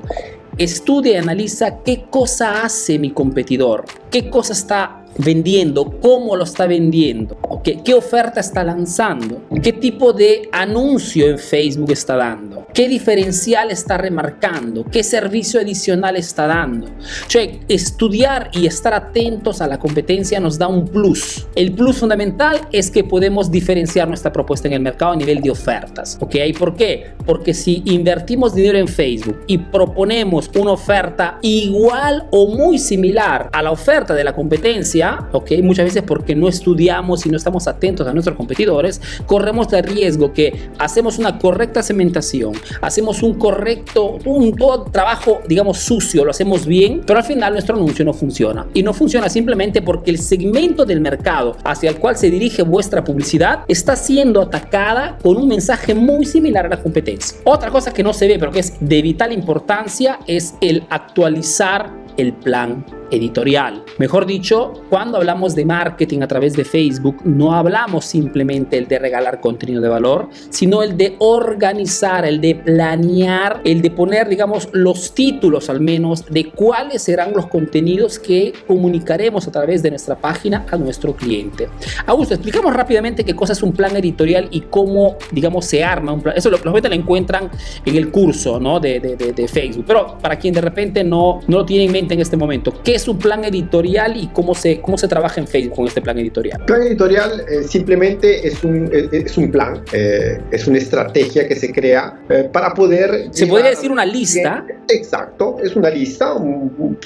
estudia 0.58 1.12
y 1.12 1.16
analiza 1.16 1.82
qué 1.82 2.04
cosa 2.10 2.62
hace 2.62 2.98
mi 2.98 3.10
competidor, 3.10 3.84
qué 4.10 4.28
cosa 4.28 4.52
está 4.52 5.04
vendiendo, 5.18 5.98
cómo 6.00 6.36
lo 6.36 6.44
está 6.44 6.66
vendiendo, 6.66 7.36
qué 7.62 7.94
oferta 7.94 8.40
está 8.40 8.64
lanzando, 8.64 9.42
qué 9.62 9.72
tipo 9.72 10.12
de 10.12 10.48
anuncio 10.52 11.28
en 11.28 11.38
Facebook 11.38 11.90
está 11.92 12.16
dando, 12.16 12.66
qué 12.72 12.88
diferencial 12.88 13.70
está 13.70 13.98
remarcando, 13.98 14.84
qué 14.84 15.02
servicio 15.02 15.60
adicional 15.60 16.16
está 16.16 16.46
dando. 16.46 16.88
Cioè, 17.28 17.60
estudiar 17.68 18.50
y 18.52 18.66
estar 18.66 18.94
atentos 18.94 19.60
a 19.60 19.66
la 19.66 19.78
competencia 19.78 20.40
nos 20.40 20.58
da 20.58 20.68
un 20.68 20.86
plus. 20.86 21.46
El 21.54 21.72
plus 21.72 21.98
fundamental 21.98 22.60
es 22.72 22.90
que 22.90 23.04
podemos 23.04 23.50
diferenciar 23.50 24.08
nuestra 24.08 24.32
propuesta 24.32 24.68
en 24.68 24.74
el 24.74 24.80
mercado 24.80 25.12
a 25.12 25.16
nivel 25.16 25.40
de 25.40 25.50
ofertas. 25.50 26.16
¿Por 26.18 26.76
qué? 26.76 27.12
Porque 27.26 27.54
si 27.54 27.82
invertimos 27.86 28.54
dinero 28.54 28.78
en 28.78 28.88
Facebook 28.88 29.40
y 29.46 29.58
proponemos 29.58 30.50
una 30.54 30.72
oferta 30.72 31.38
igual 31.42 32.26
o 32.30 32.48
muy 32.48 32.78
similar 32.78 33.48
a 33.52 33.62
la 33.62 33.70
oferta 33.70 34.14
de 34.14 34.24
la 34.24 34.32
competencia, 34.32 34.99
¿ok? 35.32 35.52
Muchas 35.62 35.86
veces 35.86 36.02
porque 36.02 36.34
no 36.34 36.48
estudiamos 36.48 37.26
y 37.26 37.30
no 37.30 37.36
estamos 37.36 37.66
atentos 37.66 38.06
a 38.06 38.12
nuestros 38.12 38.36
competidores, 38.36 39.00
corremos 39.26 39.72
el 39.72 39.84
riesgo 39.84 40.32
que 40.32 40.70
hacemos 40.78 41.18
una 41.18 41.38
correcta 41.38 41.82
segmentación, 41.82 42.52
hacemos 42.80 43.22
un 43.22 43.34
correcto, 43.34 44.18
un 44.24 44.54
todo 44.54 44.84
trabajo, 44.84 45.40
digamos, 45.48 45.78
sucio, 45.78 46.24
lo 46.24 46.30
hacemos 46.30 46.66
bien, 46.66 47.02
pero 47.06 47.18
al 47.18 47.24
final 47.24 47.52
nuestro 47.52 47.76
anuncio 47.76 48.04
no 48.04 48.12
funciona. 48.12 48.66
Y 48.74 48.82
no 48.82 48.92
funciona 48.92 49.28
simplemente 49.28 49.82
porque 49.82 50.10
el 50.10 50.18
segmento 50.18 50.84
del 50.84 51.00
mercado 51.00 51.56
hacia 51.64 51.90
el 51.90 51.96
cual 51.96 52.16
se 52.16 52.30
dirige 52.30 52.62
vuestra 52.62 53.04
publicidad 53.04 53.64
está 53.68 53.96
siendo 53.96 54.40
atacada 54.40 55.18
con 55.22 55.36
un 55.36 55.48
mensaje 55.48 55.94
muy 55.94 56.24
similar 56.24 56.66
a 56.66 56.68
la 56.68 56.82
competencia. 56.82 57.38
Otra 57.44 57.70
cosa 57.70 57.92
que 57.92 58.02
no 58.02 58.12
se 58.12 58.28
ve, 58.28 58.38
pero 58.38 58.52
que 58.52 58.60
es 58.60 58.74
de 58.80 59.02
vital 59.02 59.32
importancia, 59.32 60.18
es 60.26 60.54
el 60.60 60.84
actualizar 60.90 61.99
el 62.16 62.32
plan 62.32 62.84
editorial. 63.10 63.84
Mejor 63.98 64.26
dicho, 64.26 64.72
cuando 64.88 65.18
hablamos 65.18 65.54
de 65.54 65.64
marketing 65.64 66.20
a 66.22 66.28
través 66.28 66.54
de 66.54 66.64
Facebook, 66.64 67.16
no 67.24 67.54
hablamos 67.54 68.04
simplemente 68.04 68.78
el 68.78 68.86
de 68.86 68.98
regalar 68.98 69.40
contenido 69.40 69.80
de 69.80 69.88
valor, 69.88 70.28
sino 70.50 70.82
el 70.82 70.96
de 70.96 71.16
organizar, 71.18 72.24
el 72.24 72.40
de 72.40 72.54
planear, 72.54 73.60
el 73.64 73.82
de 73.82 73.90
poner, 73.90 74.28
digamos, 74.28 74.68
los 74.72 75.12
títulos 75.14 75.68
al 75.68 75.80
menos 75.80 76.24
de 76.26 76.50
cuáles 76.50 77.02
serán 77.02 77.32
los 77.32 77.46
contenidos 77.46 78.18
que 78.18 78.52
comunicaremos 78.66 79.46
a 79.48 79.52
través 79.52 79.82
de 79.82 79.90
nuestra 79.90 80.16
página 80.16 80.64
a 80.70 80.76
nuestro 80.76 81.14
cliente. 81.14 81.68
Augusto, 82.06 82.34
explicamos 82.34 82.74
rápidamente 82.74 83.24
qué 83.24 83.34
cosa 83.34 83.52
es 83.52 83.62
un 83.62 83.72
plan 83.72 83.96
editorial 83.96 84.48
y 84.50 84.62
cómo, 84.62 85.16
digamos, 85.32 85.64
se 85.64 85.82
arma 85.82 86.12
un 86.12 86.20
plan. 86.20 86.36
Eso 86.36 86.50
lo, 86.50 86.58
lo 86.58 86.80
encuentran 86.92 87.50
en 87.84 87.96
el 87.96 88.10
curso 88.10 88.58
¿no? 88.58 88.80
de, 88.80 89.00
de, 89.00 89.16
de, 89.16 89.48
Facebook, 89.48 89.84
pero 89.86 90.18
para 90.18 90.38
quien 90.38 90.54
de 90.54 90.60
repente 90.60 91.02
no, 91.02 91.40
no 91.48 91.58
lo 91.58 91.64
tiene 91.64 91.84
en 91.84 91.92
mente 91.92 92.09
en 92.14 92.20
este 92.20 92.36
momento, 92.36 92.72
¿qué 92.82 92.94
es 92.94 93.08
un 93.08 93.18
plan 93.18 93.44
editorial 93.44 94.16
y 94.16 94.28
cómo 94.28 94.54
se, 94.54 94.80
cómo 94.80 94.98
se 94.98 95.08
trabaja 95.08 95.40
en 95.40 95.46
Facebook 95.46 95.76
con 95.76 95.86
este 95.86 96.00
plan 96.00 96.18
editorial? 96.18 96.64
Plan 96.66 96.82
editorial 96.82 97.44
eh, 97.48 97.62
simplemente 97.64 98.46
es 98.46 98.62
un, 98.64 98.88
eh, 98.92 99.08
es 99.12 99.36
un 99.36 99.50
plan, 99.50 99.82
eh, 99.92 100.40
es 100.50 100.66
una 100.66 100.78
estrategia 100.78 101.46
que 101.46 101.56
se 101.56 101.72
crea 101.72 102.18
para 102.52 102.74
poder... 102.74 103.28
Se 103.30 103.46
podría 103.46 103.70
decir 103.70 103.90
una 103.90 104.04
lista. 104.04 104.64
Exacto, 104.88 105.56
es 105.62 105.76
una 105.76 105.90
lista, 105.90 106.34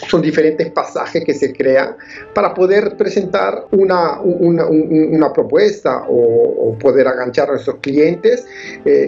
son 0.09 0.23
diferentes 0.23 0.71
pasajes 0.71 1.25
que 1.25 1.35
se 1.35 1.53
crean 1.53 1.97
para 2.35 2.55
poder 2.55 2.97
presentar 2.97 3.67
una, 3.73 4.21
una, 4.21 4.67
una 4.67 5.33
propuesta 5.33 6.05
o, 6.09 6.71
o, 6.71 6.79
poder 6.79 7.07
aganchar 7.09 7.49
a 7.49 7.53
nuestros 7.53 7.77
clientes 7.81 8.47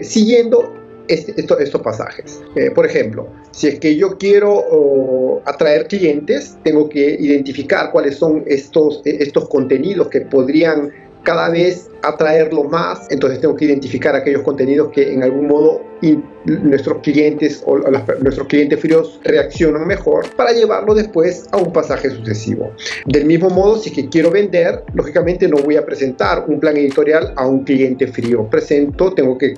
siguiendo 0.02 0.85
este, 1.08 1.34
estos 1.40 1.82
pasajes. 1.82 2.42
Eh, 2.54 2.70
por 2.70 2.86
ejemplo, 2.86 3.28
si 3.50 3.68
es 3.68 3.80
que 3.80 3.96
yo 3.96 4.16
quiero 4.18 5.42
atraer 5.44 5.86
clientes, 5.86 6.56
tengo 6.62 6.88
que 6.88 7.16
identificar 7.18 7.90
cuáles 7.92 8.16
son 8.16 8.44
estos, 8.46 9.02
estos 9.04 9.48
contenidos 9.48 10.08
que 10.08 10.22
podrían 10.22 10.92
cada 11.22 11.50
vez 11.50 11.88
atraerlo 12.02 12.64
más, 12.64 13.06
entonces 13.10 13.40
tengo 13.40 13.56
que 13.56 13.66
identificar 13.66 14.14
aquellos 14.14 14.42
contenidos 14.42 14.90
que 14.92 15.12
en 15.12 15.22
algún 15.22 15.46
modo 15.48 15.82
nuestros 16.44 16.98
clientes 16.98 17.62
o 17.66 17.78
nuestros 17.78 18.46
clientes 18.46 18.78
fríos 18.78 19.18
reaccionan 19.24 19.86
mejor 19.86 20.28
para 20.36 20.52
llevarlo 20.52 20.94
después 20.94 21.46
a 21.50 21.56
un 21.56 21.72
pasaje 21.72 22.10
sucesivo. 22.10 22.70
Del 23.06 23.24
mismo 23.24 23.50
modo, 23.50 23.78
si 23.78 23.90
que 23.90 24.08
quiero 24.08 24.30
vender, 24.30 24.84
lógicamente 24.94 25.48
no 25.48 25.56
voy 25.56 25.76
a 25.76 25.84
presentar 25.84 26.44
un 26.46 26.60
plan 26.60 26.76
editorial 26.76 27.32
a 27.36 27.46
un 27.46 27.64
cliente 27.64 28.06
frío. 28.06 28.48
Presento, 28.48 29.12
tengo 29.12 29.36
que, 29.38 29.56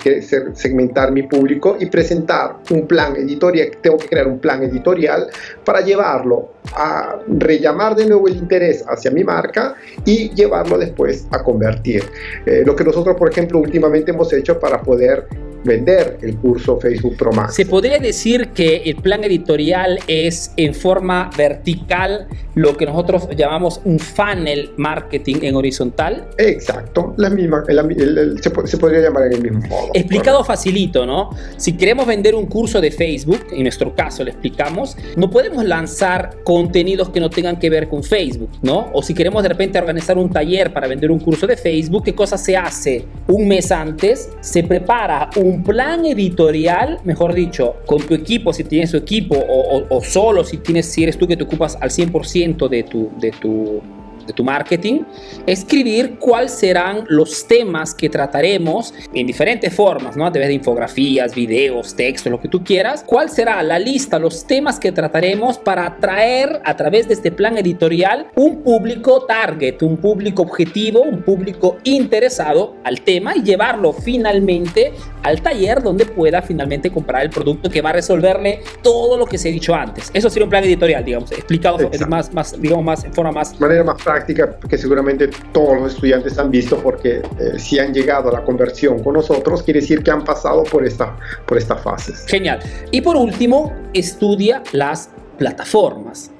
segmentar 0.53 1.11
mi 1.11 1.23
público 1.23 1.77
y 1.79 1.85
presentar 1.87 2.57
un 2.71 2.87
plan 2.87 3.15
editorial, 3.15 3.71
tengo 3.81 3.97
que 3.97 4.07
crear 4.07 4.27
un 4.27 4.39
plan 4.39 4.63
editorial 4.63 5.27
para 5.63 5.81
llevarlo 5.81 6.53
a 6.73 7.19
rellamar 7.27 7.95
de 7.95 8.05
nuevo 8.05 8.27
el 8.27 8.37
interés 8.37 8.83
hacia 8.87 9.11
mi 9.11 9.23
marca 9.23 9.75
y 10.05 10.29
llevarlo 10.33 10.77
después 10.77 11.27
a 11.31 11.43
convertir. 11.43 12.03
Eh, 12.45 12.63
lo 12.65 12.75
que 12.75 12.83
nosotros, 12.83 13.15
por 13.15 13.29
ejemplo, 13.31 13.59
últimamente 13.59 14.11
hemos 14.11 14.31
hecho 14.33 14.59
para 14.59 14.81
poder 14.81 15.27
vender 15.63 16.17
el 16.21 16.37
curso 16.37 16.79
Facebook 16.79 17.17
Pro 17.17 17.31
Max. 17.31 17.55
Se 17.55 17.65
podría 17.65 17.99
decir 17.99 18.49
que 18.49 18.77
el 18.85 18.95
plan 18.97 19.23
editorial 19.23 19.99
es 20.07 20.53
en 20.57 20.73
forma 20.73 21.29
vertical 21.37 22.27
lo 22.55 22.75
que 22.75 22.85
nosotros 22.85 23.29
llamamos 23.35 23.79
un 23.85 23.99
funnel 23.99 24.71
marketing 24.77 25.37
en 25.43 25.55
horizontal. 25.55 26.27
Exacto, 26.37 27.13
la 27.17 27.29
misma, 27.29 27.63
se, 27.65 28.77
podría 28.77 29.01
llamar 29.01 29.27
en 29.27 29.33
el 29.33 29.41
mismo 29.41 29.61
modo. 29.67 29.91
Explicado 29.93 30.43
facilito, 30.43 31.05
¿no? 31.05 31.29
Si 31.57 31.77
queremos 31.77 32.05
vender 32.05 32.35
un 32.35 32.47
curso 32.47 32.81
de 32.81 32.91
Facebook, 32.91 33.47
en 33.51 33.63
nuestro 33.63 33.95
caso 33.95 34.23
le 34.23 34.31
explicamos, 34.31 34.97
no 35.15 35.29
podemos 35.29 35.63
lanzar 35.63 36.43
contenidos 36.43 37.09
que 37.09 37.19
no 37.19 37.29
tengan 37.29 37.57
que 37.57 37.69
ver 37.69 37.87
con 37.87 38.03
Facebook, 38.03 38.49
¿no? 38.61 38.89
O 38.93 39.01
si 39.01 39.13
queremos 39.13 39.43
de 39.43 39.49
repente 39.49 39.79
organizar 39.79 40.17
un 40.17 40.29
taller 40.29 40.73
para 40.73 40.87
vender 40.87 41.11
un 41.11 41.19
curso 41.19 41.47
de 41.47 41.55
Facebook, 41.55 42.03
¿qué 42.03 42.15
cosa 42.15 42.37
se 42.37 42.57
hace? 42.57 43.05
Un 43.27 43.47
mes 43.47 43.71
antes 43.71 44.29
se 44.41 44.63
prepara 44.63 45.29
un 45.37 45.48
un 45.49 45.63
plan 45.63 46.05
editorial, 46.05 46.99
mejor 47.03 47.33
dicho, 47.33 47.77
con 47.85 48.01
tu 48.01 48.13
equipo, 48.13 48.53
si 48.53 48.63
tienes 48.63 48.91
tu 48.91 48.97
equipo, 48.97 49.35
o, 49.35 50.01
solo 50.03 50.43
si, 50.43 50.57
tienes, 50.57 50.85
si 50.85 51.03
eres 51.03 51.17
tú 51.17 51.27
que 51.27 51.35
te 51.35 51.43
ocupas 51.43 51.77
al 51.81 51.89
100% 51.89 52.69
de 52.69 52.83
tu, 52.83 53.11
de 53.19 53.31
tu 53.31 53.81
de 54.29 54.33
tu 54.33 54.43
marketing, 54.43 55.01
escribir 55.45 56.17
cuáles 56.19 56.51
serán 56.51 57.03
los 57.07 57.47
temas 57.47 57.93
que 57.93 58.09
trataremos 58.09 58.93
en 59.13 59.25
diferentes 59.25 59.73
formas, 59.73 60.15
¿no? 60.15 60.25
A 60.25 60.31
través 60.31 60.49
de 60.49 60.53
infografías, 60.53 61.33
videos, 61.33 61.95
textos, 61.95 62.31
lo 62.31 62.39
que 62.39 62.47
tú 62.47 62.63
quieras. 62.63 63.03
¿Cuál 63.05 63.29
será 63.29 63.61
la 63.63 63.79
lista, 63.79 64.19
los 64.19 64.45
temas 64.45 64.79
que 64.79 64.91
trataremos 64.91 65.57
para 65.57 65.87
atraer 65.87 66.61
a 66.63 66.75
través 66.75 67.07
de 67.07 67.15
este 67.15 67.31
plan 67.31 67.57
editorial 67.57 68.27
un 68.35 68.61
público 68.61 69.25
target, 69.25 69.81
un 69.81 69.97
público 69.97 70.43
objetivo, 70.43 71.01
un 71.01 71.23
público 71.23 71.77
interesado 71.83 72.75
al 72.83 73.01
tema 73.01 73.35
y 73.35 73.41
llevarlo 73.41 73.91
finalmente 73.93 74.93
al 75.23 75.41
taller 75.41 75.81
donde 75.81 76.05
pueda 76.05 76.41
finalmente 76.41 76.91
comprar 76.91 77.23
el 77.23 77.29
producto 77.29 77.69
que 77.69 77.81
va 77.81 77.89
a 77.89 77.93
resolverle 77.93 78.61
todo 78.83 79.17
lo 79.17 79.25
que 79.25 79.37
se 79.37 79.49
ha 79.49 79.51
dicho 79.51 79.73
antes. 79.73 80.11
Eso 80.13 80.29
sería 80.29 80.45
un 80.45 80.49
plan 80.49 80.63
editorial, 80.63 81.03
digamos, 81.03 81.31
explicado 81.31 81.77
más, 82.07 82.31
más, 82.33 82.61
digamos, 82.61 82.85
más 82.85 83.03
en 83.03 83.13
forma 83.13 83.31
más... 83.31 83.59
manera 83.59 83.83
más 83.83 84.01
práctica 84.01 84.18
que 84.25 84.77
seguramente 84.77 85.29
todos 85.51 85.79
los 85.79 85.93
estudiantes 85.93 86.37
han 86.37 86.51
visto 86.51 86.77
porque 86.77 87.21
eh, 87.39 87.57
si 87.57 87.79
han 87.79 87.93
llegado 87.93 88.29
a 88.29 88.33
la 88.33 88.43
conversión 88.43 89.03
con 89.03 89.13
nosotros, 89.13 89.63
quiere 89.63 89.81
decir 89.81 90.03
que 90.03 90.11
han 90.11 90.23
pasado 90.23 90.63
por 90.63 90.85
esta, 90.85 91.17
por 91.45 91.57
esta 91.57 91.75
fase. 91.75 92.13
Genial. 92.27 92.59
Y 92.91 93.01
por 93.01 93.15
último, 93.15 93.73
estudia 93.93 94.63
las 94.71 95.09
plataformas. 95.37 96.31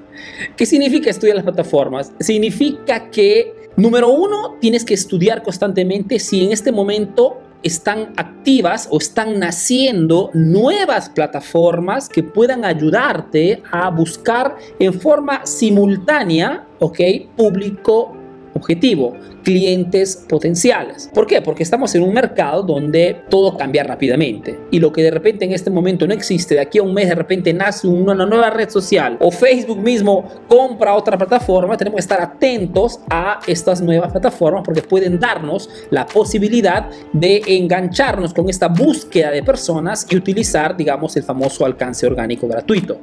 ¿Qué 0.55 0.65
significa 0.65 1.09
estudiar 1.09 1.35
las 1.35 1.45
plataformas? 1.45 2.11
Significa 2.19 3.09
que, 3.09 3.69
número 3.75 4.09
uno, 4.09 4.57
tienes 4.59 4.83
que 4.83 4.93
estudiar 4.93 5.43
constantemente 5.43 6.19
si 6.19 6.45
en 6.45 6.51
este 6.51 6.71
momento 6.71 7.41
están 7.63 8.13
activas 8.15 8.87
o 8.91 8.97
están 8.97 9.39
naciendo 9.39 10.31
nuevas 10.33 11.09
plataformas 11.09 12.09
que 12.09 12.23
puedan 12.23 12.65
ayudarte 12.65 13.61
a 13.71 13.89
buscar 13.89 14.55
en 14.79 14.93
forma 14.93 15.45
simultánea, 15.45 16.65
¿ok? 16.79 16.99
Público 17.35 18.18
objetivo, 18.53 19.15
clientes 19.43 20.25
potenciales. 20.27 21.09
¿Por 21.13 21.27
qué? 21.27 21.41
Porque 21.41 21.63
estamos 21.63 21.93
en 21.95 22.03
un 22.03 22.13
mercado 22.13 22.63
donde 22.63 23.23
todo 23.29 23.57
cambia 23.57 23.83
rápidamente 23.83 24.59
y 24.71 24.79
lo 24.79 24.91
que 24.91 25.03
de 25.03 25.11
repente 25.11 25.45
en 25.45 25.53
este 25.53 25.69
momento 25.69 26.07
no 26.07 26.13
existe, 26.13 26.55
de 26.55 26.61
aquí 26.61 26.79
a 26.79 26.83
un 26.83 26.93
mes 26.93 27.09
de 27.09 27.15
repente 27.15 27.53
nace 27.53 27.87
una 27.87 28.25
nueva 28.25 28.49
red 28.49 28.69
social 28.69 29.17
o 29.19 29.31
Facebook 29.31 29.79
mismo 29.79 30.25
compra 30.47 30.95
otra 30.95 31.17
plataforma, 31.17 31.77
tenemos 31.77 31.97
que 31.97 32.01
estar 32.01 32.21
atentos 32.21 32.99
a 33.09 33.39
estas 33.47 33.81
nuevas 33.81 34.11
plataformas 34.11 34.63
porque 34.63 34.81
pueden 34.81 35.19
darnos 35.19 35.69
la 35.89 36.05
posibilidad 36.05 36.89
de 37.13 37.41
engancharnos 37.47 38.33
con 38.33 38.49
esta 38.49 38.67
búsqueda 38.67 39.31
de 39.31 39.43
personas 39.43 40.05
y 40.09 40.15
utilizar, 40.15 40.75
digamos, 40.75 41.15
el 41.17 41.23
famoso 41.23 41.65
alcance 41.65 42.05
orgánico 42.05 42.47
gratuito. 42.47 42.99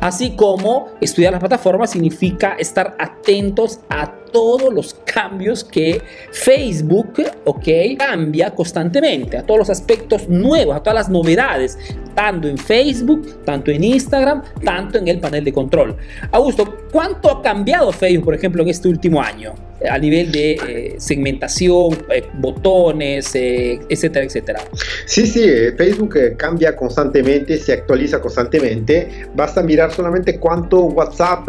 Así 0.00 0.30
como 0.30 0.88
estudiar 1.00 1.32
las 1.32 1.40
plataformas 1.40 1.90
significa 1.90 2.56
estar 2.58 2.96
atentos 2.98 3.80
a 3.88 4.12
todos 4.30 4.72
los 4.72 4.94
cambios 5.04 5.64
que 5.64 6.02
Facebook, 6.32 7.22
ok, 7.44 7.68
cambia 7.98 8.54
constantemente, 8.54 9.36
a 9.38 9.44
todos 9.44 9.58
los 9.58 9.70
aspectos 9.70 10.28
nuevos, 10.28 10.76
a 10.76 10.80
todas 10.80 10.94
las 10.94 11.08
novedades, 11.08 11.78
tanto 12.14 12.48
en 12.48 12.58
Facebook, 12.58 13.44
tanto 13.44 13.70
en 13.70 13.84
Instagram, 13.84 14.42
tanto 14.64 14.98
en 14.98 15.08
el 15.08 15.20
panel 15.20 15.44
de 15.44 15.52
control. 15.52 15.96
Augusto, 16.30 16.76
¿cuánto 16.90 17.30
ha 17.30 17.42
cambiado 17.42 17.92
Facebook, 17.92 18.24
por 18.24 18.34
ejemplo, 18.34 18.62
en 18.62 18.68
este 18.68 18.88
último 18.88 19.20
año? 19.20 19.67
A 19.88 19.98
nivel 19.98 20.32
de 20.32 20.52
eh, 20.52 20.94
segmentación, 20.98 21.96
eh, 22.10 22.24
botones, 22.34 23.34
eh, 23.34 23.78
etcétera, 23.88 24.24
etcétera. 24.24 24.60
Sí, 25.06 25.26
sí, 25.26 25.48
Facebook 25.76 26.36
cambia 26.36 26.74
constantemente, 26.74 27.58
se 27.58 27.72
actualiza 27.72 28.20
constantemente. 28.20 29.26
Basta 29.34 29.62
mirar 29.62 29.92
solamente 29.92 30.38
cuánto 30.38 30.84
WhatsApp 30.86 31.48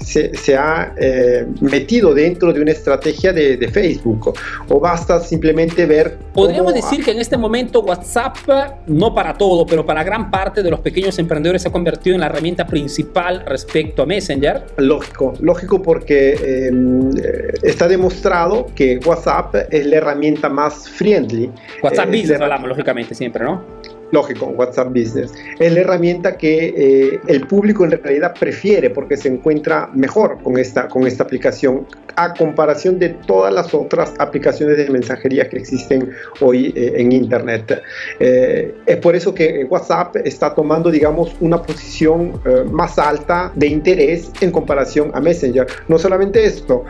se, 0.00 0.56
ha 0.56 0.94
metido 1.60 2.14
dentro 2.14 2.52
de 2.52 2.60
una 2.60 2.72
estrategia 2.72 3.32
de, 3.32 3.66
Facebook. 3.66 4.32
O 4.68 4.78
basta 4.78 5.20
simplemente 5.20 5.86
ver... 5.86 6.18
Podríamos 6.32 6.72
decir 6.72 7.04
que 7.04 7.10
en 7.10 7.18
este 7.18 7.36
momento 7.36 7.80
WhatsApp, 7.80 8.36
no 8.86 9.14
para 9.14 9.34
todo, 9.34 9.66
pero 9.66 9.84
para 9.84 10.04
gran 10.04 10.30
parte 10.30 10.62
de 10.62 10.70
los 10.70 10.80
pequeños 10.80 11.18
emprendedores 11.18 11.62
se 11.62 11.68
ha 11.68 11.72
convertido 11.72 12.14
en 12.14 12.20
la 12.20 12.26
herramienta 12.26 12.66
principal 12.66 13.44
respecto 13.44 14.02
a 14.02 14.06
Messenger. 14.06 14.64
Lógico, 14.76 15.34
lógico 15.40 15.82
porque 15.82 16.70
está 17.62 17.88
demostrado 17.88 18.66
que 18.74 18.98
WhatsApp 19.04 19.54
es 19.70 19.86
la 19.86 19.96
herramienta 19.96 20.48
más 20.48 20.88
friendly. 20.88 21.50
WhatsApp 21.82 22.08
eh, 22.12 22.20
Business 22.20 22.40
hablamos, 22.40 22.68
lógicamente, 22.68 23.14
siempre, 23.14 23.44
¿no? 23.44 23.75
Lógico, 24.12 24.46
WhatsApp 24.46 24.88
Business. 24.88 25.32
Es 25.58 25.72
la 25.72 25.80
herramienta 25.80 26.36
que 26.36 26.74
eh, 26.76 27.20
el 27.26 27.46
público 27.46 27.84
en 27.84 27.90
realidad 27.90 28.34
prefiere 28.38 28.90
porque 28.90 29.16
se 29.16 29.28
encuentra 29.28 29.90
mejor 29.94 30.40
con 30.42 30.58
esta, 30.58 30.88
con 30.88 31.06
esta 31.06 31.24
aplicación 31.24 31.86
a 32.14 32.32
comparación 32.32 32.98
de 32.98 33.10
todas 33.10 33.52
las 33.52 33.74
otras 33.74 34.14
aplicaciones 34.18 34.78
de 34.78 34.88
mensajería 34.88 35.48
que 35.48 35.58
existen 35.58 36.10
hoy 36.40 36.72
eh, 36.76 36.94
en 36.96 37.12
Internet. 37.12 37.82
Eh, 38.20 38.74
es 38.86 38.96
por 38.98 39.16
eso 39.16 39.34
que 39.34 39.66
WhatsApp 39.68 40.16
está 40.24 40.54
tomando, 40.54 40.90
digamos, 40.90 41.34
una 41.40 41.60
posición 41.62 42.40
más 42.70 42.98
alta 42.98 43.52
de 43.54 43.66
interés 43.66 44.30
en 44.40 44.50
comparación 44.50 45.10
a 45.14 45.20
Messenger. 45.20 45.66
No 45.88 45.98
solamente 45.98 46.44
esto, 46.44 46.84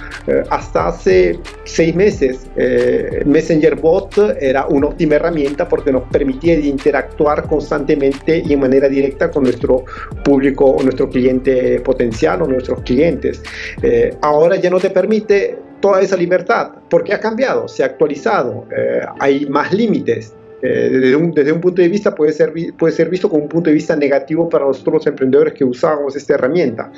hasta 0.51 0.89
hace 0.89 1.39
seis 1.65 1.95
meses 1.95 2.47
Messenger 3.25 3.75
Bot 3.77 4.19
era 4.41 4.67
una 4.67 4.89
óptima 4.89 5.17
herramienta 5.17 5.69
porque 5.69 5.93
nos 5.93 6.03
permitía 6.05 6.55
interactuar 6.55 7.06
actuar 7.07 7.49
constantemente 7.49 8.43
y 8.45 8.53
en 8.53 8.61
manera 8.61 8.89
directa 8.89 9.31
con 9.31 9.45
nuestro 9.45 9.85
público 10.25 10.65
o 10.67 10.83
nuestro 10.83 11.09
cliente 11.09 11.81
potencial 11.81 12.43
o 12.43 12.47
nuestros 12.47 12.81
clientes. 12.83 13.43
Eh, 13.83 14.15
ahora 14.21 14.57
ya 14.57 14.71
no 14.71 14.79
te 14.79 14.91
permite 14.91 15.59
toda 15.81 16.01
esa 16.01 16.17
libertad 16.17 16.73
porque 16.89 17.15
ha 17.15 17.21
cambiado, 17.21 17.69
se 17.69 17.83
ha 17.83 17.87
actualizado, 17.87 18.67
eh, 18.77 19.01
hay 19.19 19.47
más 19.47 19.73
límites. 19.73 20.35
Eh, 20.67 20.89
desde, 20.91 21.17
un, 21.17 21.33
desde, 21.33 21.53
un, 21.53 21.61
punto 21.61 21.81
de 21.81 21.89
vista 21.89 22.15
puede 22.15 22.33
ser, 22.33 22.53
puede 22.77 22.93
ser 22.93 23.09
visto 23.09 23.29
como 23.29 23.43
un 23.43 23.49
punto 23.49 23.71
de 23.71 23.75
vista 23.75 23.95
negativo 23.95 24.49
para 24.49 24.65
nosotros 24.65 24.95
los 24.95 25.07
emprendedores 25.07 25.55
que 25.55 25.65
usamos 25.65 26.17
esta 26.17 26.35
herramienta. 26.35 26.91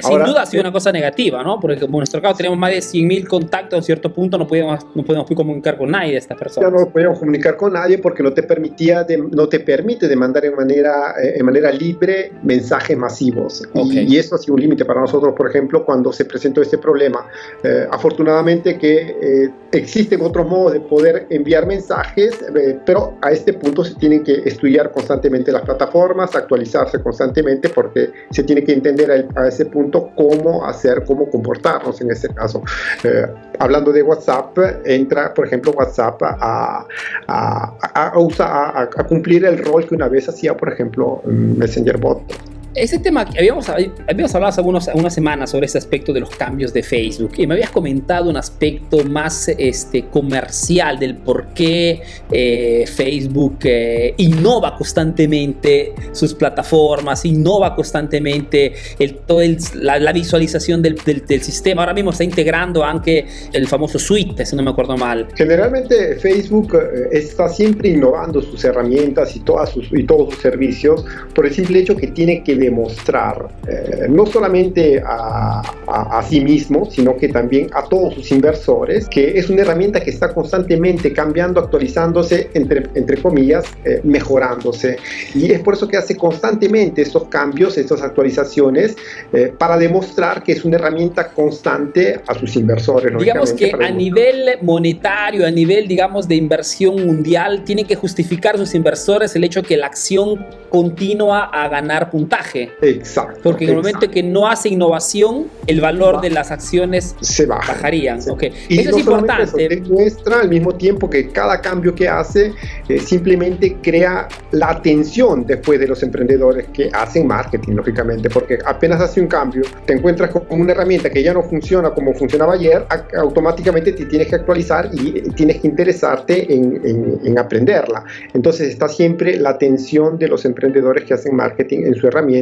Sin 0.00 0.18
duda 0.18 0.42
ha 0.42 0.46
sido 0.46 0.60
una 0.60 0.72
cosa 0.72 0.92
negativa, 0.92 1.42
¿no? 1.42 1.58
Porque 1.58 1.80
como 1.80 1.98
en 1.98 2.00
nuestro 2.00 2.22
caso 2.22 2.36
tenemos 2.36 2.58
más 2.58 2.70
de 2.70 2.78
100.000 2.78 3.26
contactos, 3.26 3.78
en 3.78 3.82
cierto 3.82 4.12
punto 4.12 4.38
no 4.38 4.46
podemos, 4.46 4.86
no 4.94 5.04
podemos 5.04 5.28
comunicar 5.34 5.76
con 5.76 5.90
nadie 5.90 6.12
de 6.12 6.18
estas 6.18 6.38
personas. 6.38 6.70
Ya 6.70 6.78
no 6.78 6.88
podemos 6.90 7.18
comunicar 7.18 7.56
con 7.56 7.72
nadie 7.72 7.98
porque 7.98 8.22
no 8.22 8.32
te, 8.32 8.42
permitía 8.42 9.04
no 9.32 9.48
te 9.48 9.60
permite 9.60 10.06
demandar 10.06 10.44
en 10.44 10.54
manera, 10.54 11.14
eh, 11.22 11.34
en 11.36 11.44
manera 11.44 11.72
libre 11.72 12.32
mensajes 12.42 12.96
masivos. 12.96 13.62
Y, 13.74 14.16
eso 14.16 14.36
ha 14.36 14.38
sido 14.38 14.54
un 14.54 14.60
límite 14.60 14.84
para 14.84 15.00
nosotros, 15.00 15.34
por 15.34 15.48
ejemplo, 15.48 15.84
cuando 15.84 16.12
se 16.12 16.24
presentó 16.24 16.62
este 16.62 16.78
problema. 16.78 17.26
Eh, 17.64 17.86
afortunadamente 17.90 18.78
que 18.78 19.50
existen 19.72 20.20
otros 20.20 20.46
modos 20.46 20.74
de 20.74 20.80
poder 20.80 21.26
enviar 21.30 21.66
mensajes, 21.66 22.38
pero 22.84 22.91
a 23.20 23.30
este 23.30 23.52
punto 23.52 23.84
se 23.84 23.94
tienen 23.94 24.24
que 24.24 24.42
estudiar 24.44 24.90
constantemente 24.90 25.52
las 25.52 25.62
plataformas, 25.62 26.34
actualizarse 26.34 27.00
constantemente 27.00 27.68
porque 27.68 28.10
se 28.30 28.42
tiene 28.42 28.64
que 28.64 28.72
entender 28.72 29.26
a, 29.34 29.48
ese 29.48 29.66
punto 29.66 30.10
cómo 30.14 30.64
hacer, 30.66 31.04
cómo 31.04 31.28
comportarnos 31.30 32.00
en 32.00 32.10
este 32.10 32.28
caso. 32.28 32.62
Eh, 33.04 33.26
hablando 33.58 33.92
de 33.92 34.02
WhatsApp, 34.02 34.56
entra, 34.84 35.32
por 35.34 35.46
ejemplo, 35.46 35.72
WhatsApp 35.72 36.22
a, 36.22 36.86
a, 37.26 37.76
a, 37.94 39.04
cumplir 39.08 39.44
el 39.44 39.58
rol 39.58 39.86
que 39.86 39.94
una 39.94 40.08
vez 40.08 40.28
hacía, 40.28 40.56
por 40.56 40.72
ejemplo, 40.72 41.22
Messenger 41.24 41.98
Bot 41.98 42.51
ese 42.74 42.98
tema, 42.98 43.26
habíamos, 43.36 43.68
habíamos 43.68 44.34
hablado 44.34 44.48
hace 44.48 44.60
algunos, 44.60 44.88
algunas 44.88 45.14
semanas 45.14 45.50
sobre 45.50 45.66
ese 45.66 45.78
aspecto 45.78 46.12
de 46.12 46.20
los 46.20 46.30
cambios 46.30 46.72
de 46.72 46.82
Facebook 46.82 47.32
y 47.36 47.46
me 47.46 47.54
habías 47.54 47.70
comentado 47.70 48.30
un 48.30 48.36
aspecto 48.36 49.04
más 49.04 49.48
este, 49.48 50.06
comercial 50.06 50.98
del 50.98 51.16
por 51.16 51.48
qué 51.48 52.00
eh, 52.30 52.84
Facebook 52.86 53.58
eh, 53.64 54.14
innova 54.16 54.76
constantemente 54.76 55.92
sus 56.12 56.34
plataformas, 56.34 57.24
innova 57.24 57.74
constantemente 57.74 58.72
el, 58.98 59.16
todo 59.16 59.40
la, 59.74 60.12
visualización 60.12 60.82
del, 60.82 60.96
del, 61.04 61.42
sistema. 61.42 61.82
Ahora 61.82 61.94
mismo 61.94 62.10
está 62.10 62.24
integrando 62.24 62.84
aunque 62.84 63.26
el 63.52 63.66
famoso 63.66 63.98
suite, 63.98 64.46
si 64.46 64.56
no 64.56 64.62
me 64.62 64.70
acuerdo 64.70 64.96
mal. 64.96 65.28
Generalmente 65.34 66.16
Facebook 66.16 66.74
eh, 66.74 67.08
está 67.12 67.48
siempre 67.48 67.90
innovando 67.90 68.40
sus 68.40 68.64
herramientas 68.64 69.36
y, 69.36 69.40
todas 69.40 69.70
sus, 69.70 69.92
y 69.92 70.04
todos 70.04 70.34
sus 70.34 70.42
servicios 70.42 71.04
por 71.34 71.46
el 71.46 71.52
simple 71.52 71.80
hecho 71.80 71.96
que 71.96 72.08
tiene 72.08 72.42
que 72.42 72.61
demostrar 72.62 73.48
eh, 73.68 74.06
no 74.08 74.26
solamente 74.26 75.02
a, 75.04 75.60
a, 75.86 76.22
sí 76.22 76.40
mismo, 76.40 76.88
sino 76.90 77.16
que 77.16 77.28
también 77.28 77.68
a 77.74 77.84
todos 77.84 78.14
sus 78.14 78.30
inversores, 78.30 79.08
que 79.08 79.38
es 79.38 79.50
una 79.50 79.62
herramienta 79.62 80.00
que 80.00 80.10
está 80.10 80.32
constantemente 80.32 81.12
cambiando, 81.12 81.60
actualizándose, 81.60 82.50
entre, 82.54 82.84
entre 82.94 83.20
comillas, 83.20 83.64
eh, 83.84 84.00
mejorándose. 84.04 84.96
Y 85.34 85.52
es 85.52 85.60
por 85.60 85.74
eso 85.74 85.88
que 85.88 85.96
hace 85.96 86.16
constantemente 86.16 87.02
estos 87.02 87.24
cambios, 87.24 87.76
estas 87.76 88.02
actualizaciones, 88.02 88.96
eh, 89.32 89.52
para 89.56 89.76
demostrar 89.76 90.42
que 90.42 90.52
es 90.52 90.64
una 90.64 90.76
herramienta 90.76 91.28
constante 91.28 92.20
a 92.26 92.34
sus 92.34 92.56
inversores. 92.56 93.16
Digamos 93.18 93.52
que 93.52 93.72
a 93.72 93.90
nivel 93.90 94.58
monetario, 94.62 95.46
a 95.46 95.50
nivel, 95.50 95.88
digamos, 95.88 96.28
de 96.28 96.36
inversión 96.36 97.04
mundial, 97.04 97.64
tiene 97.64 97.84
que 97.84 97.96
justificar 97.96 98.54
a 98.54 98.58
sus 98.58 98.74
inversores 98.74 99.34
el 99.36 99.44
hecho 99.44 99.62
que 99.62 99.76
la 99.76 99.86
acción 99.86 100.46
continúa 100.70 101.44
a 101.44 101.68
ganar 101.68 102.10
puntaje. 102.10 102.51
Exacto. 102.54 103.40
Porque 103.42 103.64
en 103.64 103.70
el 103.70 103.76
momento 103.76 104.10
que 104.10 104.22
no 104.22 104.46
hace 104.46 104.68
innovación, 104.68 105.46
el 105.66 105.80
valor 105.80 106.20
de 106.20 106.30
las 106.30 106.50
acciones 106.50 107.16
se 107.20 107.46
bajarían. 107.46 108.20
Y 108.68 108.80
eso 108.80 108.90
es 108.90 108.98
importante. 108.98 109.68
demuestra 109.68 110.40
al 110.40 110.48
mismo 110.48 110.74
tiempo 110.74 111.08
que 111.08 111.28
cada 111.28 111.60
cambio 111.60 111.94
que 111.94 112.08
hace 112.08 112.52
eh, 112.88 112.98
simplemente 112.98 113.76
crea 113.82 114.28
la 114.50 114.70
atención 114.70 115.46
después 115.46 115.78
de 115.80 115.88
los 115.88 116.02
emprendedores 116.02 116.66
que 116.72 116.90
hacen 116.92 117.26
marketing, 117.26 117.72
lógicamente, 117.74 118.28
porque 118.30 118.58
apenas 118.64 119.00
hace 119.00 119.20
un 119.20 119.26
cambio, 119.26 119.62
te 119.86 119.94
encuentras 119.94 120.30
con 120.30 120.60
una 120.60 120.72
herramienta 120.72 121.10
que 121.10 121.22
ya 121.22 121.32
no 121.32 121.42
funciona 121.42 121.90
como 121.90 122.14
funcionaba 122.14 122.54
ayer, 122.54 122.86
automáticamente 123.16 123.92
te 123.92 124.06
tienes 124.06 124.28
que 124.28 124.36
actualizar 124.36 124.90
y 124.92 125.22
tienes 125.30 125.60
que 125.60 125.68
interesarte 125.68 126.52
en, 126.52 127.20
en 127.24 127.38
aprenderla. 127.38 128.04
Entonces 128.34 128.68
está 128.68 128.88
siempre 128.88 129.36
la 129.36 129.50
atención 129.50 130.18
de 130.18 130.28
los 130.28 130.44
emprendedores 130.44 131.04
que 131.04 131.14
hacen 131.14 131.34
marketing 131.34 131.84
en 131.86 131.94
su 131.94 132.06
herramienta 132.06 132.41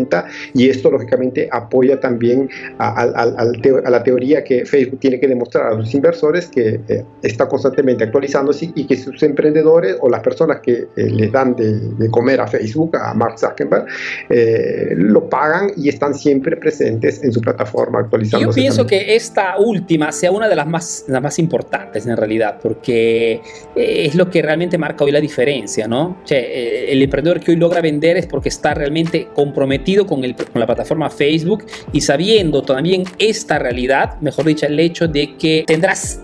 y 0.55 0.69
esto 0.69 0.91
lógicamente 0.91 1.49
apoya 1.51 1.99
también 2.01 2.49
a, 2.79 3.07
la 3.07 4.03
teoría 4.03 4.43
que 4.45 4.65
Facebook 4.65 5.01
tiene 5.01 5.21
que 5.21 5.29
demostrar 5.29 5.73
a 5.73 5.77
sus 5.77 5.95
inversores 5.95 6.49
que 6.49 6.81
eh, 6.89 7.05
está 7.23 7.49
constantemente 7.49 8.05
actualizándose 8.05 8.71
y 8.75 8.87
que 8.87 8.97
sus 8.97 9.23
emprendedores 9.23 9.97
o 10.01 10.09
las 10.09 10.21
personas 10.21 10.61
que 10.61 10.73
eh, 10.73 10.89
les 10.97 11.33
dan 11.33 11.55
de, 11.57 12.11
comer 12.11 12.41
a 12.41 12.47
Facebook, 12.47 12.97
a 12.97 13.15
Mark 13.15 13.39
Zuckerberg, 13.39 13.87
eh, 14.29 14.95
lo 14.97 15.29
pagan 15.29 15.71
y 15.77 15.89
están 15.89 16.15
siempre 16.15 16.57
presentes 16.57 17.23
en 17.23 17.33
su 17.33 17.41
plataforma 17.41 18.01
actualizándose. 18.01 18.61
Yo 18.61 18.63
pienso 18.63 18.87
que 18.87 19.15
esta 19.15 19.59
última 19.59 20.11
sea 20.13 20.33
una 20.33 20.49
de 20.49 20.57
las 20.57 20.67
más, 20.67 21.05
las 21.09 21.23
más 21.23 21.39
importantes 21.39 22.07
en 22.07 22.17
realidad, 22.17 22.59
porque 22.61 23.41
es 23.75 24.15
lo 24.15 24.31
que 24.31 24.43
realmente 24.43 24.77
marca 24.79 25.05
hoy 25.05 25.13
la 25.13 25.21
diferencia, 25.21 25.87
¿no? 25.87 26.19
el 26.29 27.03
emprendedor 27.03 27.41
que 27.41 27.53
hoy 27.53 27.57
logra 27.57 27.81
vender 27.81 28.17
es 28.17 28.27
porque 28.27 28.49
está 28.49 28.75
realmente 28.75 29.29
comprometido 29.35 29.90
con, 30.07 30.25
el, 30.25 30.35
con 30.35 30.61
la 30.61 30.67
plataforma 30.67 31.11
Facebook 31.11 31.65
y 31.93 32.01
sabiendo 32.01 32.63
también 32.63 33.05
esta 33.19 33.59
realidad, 33.59 34.21
mejor 34.21 34.47
dicho, 34.47 34.67
el 34.67 34.79
hecho 34.79 35.09
de 35.09 35.37
que 35.37 35.65
tendrás, 35.67 36.21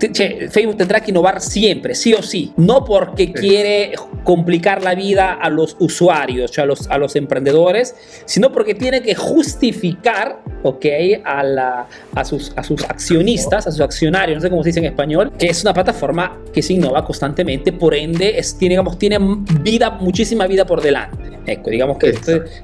Facebook 0.51 0.77
tendrá 0.77 1.01
que 1.01 1.11
innovar 1.11 1.41
siempre, 1.41 1.95
sí 1.95 2.15
o 2.15 2.23
sí, 2.23 2.53
no 2.57 2.85
porque 2.85 3.33
quiere 3.33 3.95
complicar 4.27 4.83
la 4.83 4.97
vida 4.97 5.35
a 5.35 5.49
los 5.49 5.77
usuarios, 5.79 6.59
a 6.59 6.67
los, 6.67 6.91
a 6.91 6.99
los 6.99 7.15
emprendedores, 7.15 7.95
sino 8.25 8.51
porque 8.51 8.75
tiene 8.75 9.01
que 9.01 9.15
justificar, 9.15 10.41
ok, 10.65 10.85
a, 11.25 11.45
la, 11.45 11.87
a, 12.13 12.25
sus, 12.25 12.53
a 12.57 12.65
sus 12.65 12.83
accionistas, 12.83 13.69
a 13.69 13.71
sus 13.71 13.81
accionarios, 13.81 14.39
no 14.39 14.43
sé 14.43 14.51
cómo 14.51 14.65
se 14.65 14.71
dice 14.71 14.81
en 14.81 14.87
español, 14.87 15.33
que 15.39 15.47
es 15.47 15.63
una 15.63 15.73
plataforma 15.73 16.41
que 16.53 16.61
se 16.61 16.73
innova 16.73 17.05
constantemente, 17.05 17.73
por 17.73 17.95
ende, 17.95 18.37
es, 18.37 18.59
tiene, 18.59 18.73
digamos, 18.73 18.99
tiene 18.99 19.17
vida, 19.61 19.91
muchísima 19.91 20.49
vida 20.49 20.67
por 20.67 20.83
delante. 20.83 21.39
Eco, 21.47 21.71
digamos 21.71 21.97
que 21.99 22.13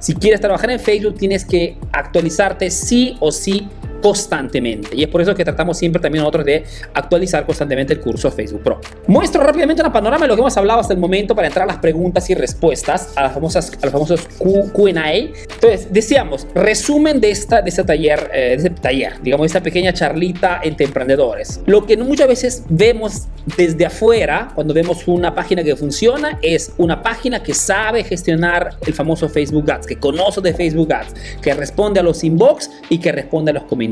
si 0.00 0.16
quieres 0.16 0.40
trabajar 0.40 0.68
en 0.72 0.80
Facebook 0.80 1.14
tienes 1.16 1.44
que 1.44 1.76
actualizarte 1.92 2.68
sí 2.72 3.16
o 3.20 3.30
sí 3.30 3.68
constantemente. 4.02 4.88
Y 4.94 5.02
es 5.04 5.08
por 5.08 5.22
eso 5.22 5.34
que 5.34 5.44
tratamos 5.44 5.78
siempre 5.78 6.02
también 6.02 6.22
nosotros 6.22 6.44
de 6.44 6.64
actualizar 6.92 7.46
constantemente 7.46 7.94
el 7.94 8.00
curso 8.00 8.30
Facebook 8.30 8.62
Pro. 8.62 8.80
Muestro 9.06 9.42
rápidamente 9.42 9.80
una 9.82 9.92
panorama 9.92 10.24
de 10.24 10.28
lo 10.28 10.34
que 10.34 10.40
hemos 10.40 10.56
hablado 10.56 10.80
hasta 10.80 10.92
el 10.92 11.00
momento 11.00 11.34
para 11.34 11.46
entrar 11.46 11.64
a 11.64 11.72
las 11.72 11.80
preguntas 11.80 12.28
y 12.28 12.34
respuestas 12.34 13.12
a, 13.16 13.22
las 13.22 13.32
famosas, 13.32 13.72
a 13.80 13.86
los 13.86 13.92
famosos 13.92 14.28
Q&A. 14.38 15.12
Entonces, 15.12 15.88
decíamos, 15.90 16.46
resumen 16.54 17.20
de, 17.20 17.30
esta, 17.30 17.62
de 17.62 17.70
este 17.70 17.84
taller, 17.84 18.30
eh, 18.34 18.40
de 18.40 18.54
este 18.54 18.70
taller, 18.70 19.22
digamos, 19.22 19.44
de 19.44 19.46
esta 19.46 19.62
pequeña 19.62 19.92
charlita 19.92 20.60
entre 20.62 20.86
emprendedores. 20.86 21.60
Lo 21.66 21.86
que 21.86 21.96
muchas 21.96 22.28
veces 22.28 22.64
vemos 22.68 23.28
desde 23.56 23.86
afuera, 23.86 24.50
cuando 24.54 24.74
vemos 24.74 25.06
una 25.06 25.34
página 25.34 25.62
que 25.62 25.76
funciona, 25.76 26.38
es 26.42 26.72
una 26.78 27.02
página 27.02 27.42
que 27.42 27.54
sabe 27.54 28.04
gestionar 28.04 28.76
el 28.86 28.94
famoso 28.94 29.28
Facebook 29.28 29.70
Ads, 29.70 29.86
que 29.86 29.96
conoce 29.96 30.40
de 30.40 30.54
Facebook 30.54 30.92
Ads, 30.92 31.14
que 31.40 31.54
responde 31.54 32.00
a 32.00 32.02
los 32.02 32.22
inbox 32.24 32.70
y 32.88 32.98
que 32.98 33.12
responde 33.12 33.50
a 33.50 33.54
los 33.54 33.64
comentarios. 33.64 33.91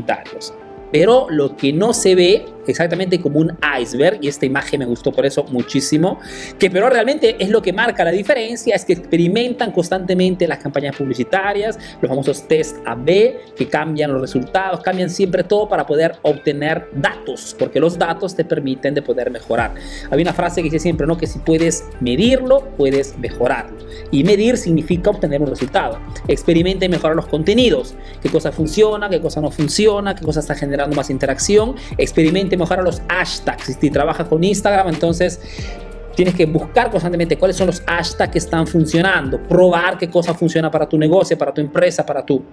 Pero 0.91 1.27
lo 1.29 1.55
que 1.55 1.71
no 1.71 1.93
se 1.93 2.15
ve 2.15 2.45
exactamente 2.67 3.19
como 3.19 3.39
un 3.39 3.57
iceberg 3.79 4.19
y 4.21 4.27
esta 4.27 4.45
imagen 4.45 4.79
me 4.79 4.85
gustó 4.85 5.11
por 5.11 5.25
eso 5.25 5.43
muchísimo, 5.45 6.19
que 6.59 6.69
pero 6.69 6.89
realmente 6.89 7.35
es 7.39 7.49
lo 7.49 7.61
que 7.61 7.73
marca 7.73 8.03
la 8.03 8.11
diferencia, 8.11 8.75
es 8.75 8.85
que 8.85 8.93
experimentan 8.93 9.71
constantemente 9.71 10.47
las 10.47 10.59
campañas 10.59 10.95
publicitarias, 10.95 11.77
los 12.01 12.09
famosos 12.09 12.47
test 12.47 12.77
A-B, 12.85 13.39
que 13.55 13.67
cambian 13.67 14.11
los 14.11 14.21
resultados, 14.21 14.81
cambian 14.81 15.09
siempre 15.09 15.43
todo 15.43 15.67
para 15.67 15.85
poder 15.85 16.17
obtener 16.21 16.87
datos, 16.93 17.55
porque 17.57 17.79
los 17.79 17.97
datos 17.97 18.35
te 18.35 18.45
permiten 18.45 18.93
de 18.93 19.01
poder 19.01 19.31
mejorar. 19.31 19.73
Había 20.09 20.23
una 20.23 20.33
frase 20.33 20.61
que 20.61 20.65
dice 20.65 20.79
siempre, 20.79 21.07
¿no? 21.07 21.17
Que 21.17 21.27
si 21.27 21.39
puedes 21.39 21.85
medirlo, 21.99 22.69
puedes 22.77 23.17
mejorarlo. 23.17 23.77
Y 24.11 24.23
medir 24.23 24.57
significa 24.57 25.09
obtener 25.09 25.41
un 25.41 25.47
resultado. 25.47 25.99
Experimenta 26.27 26.85
y 26.85 26.89
mejora 26.89 27.13
los 27.13 27.27
contenidos, 27.27 27.95
qué 28.21 28.29
cosa 28.29 28.51
funciona, 28.51 29.09
qué 29.09 29.19
cosa 29.19 29.41
no 29.41 29.51
funciona, 29.51 30.15
qué 30.15 30.23
cosa 30.23 30.39
está 30.39 30.55
generando 30.55 30.95
más 30.95 31.09
interacción, 31.09 31.75
experimenta 31.97 32.50
mejorar 32.57 32.83
los 32.83 33.01
hashtags. 33.07 33.77
Si 33.79 33.89
trabajas 33.89 34.27
con 34.27 34.43
Instagram, 34.43 34.89
entonces 34.89 35.39
tienes 36.15 36.35
que 36.35 36.45
buscar 36.45 36.89
constantemente 36.89 37.37
cuáles 37.37 37.57
son 37.57 37.67
los 37.67 37.81
hashtags 37.81 38.31
que 38.31 38.37
están 38.37 38.67
funcionando, 38.67 39.41
probar 39.41 39.97
qué 39.97 40.09
cosa 40.09 40.33
funciona 40.33 40.69
para 40.69 40.87
tu 40.87 40.97
negocio, 40.97 41.37
para 41.37 41.53
tu 41.53 41.61
empresa, 41.61 42.05
para 42.05 42.25
tu 42.25 42.43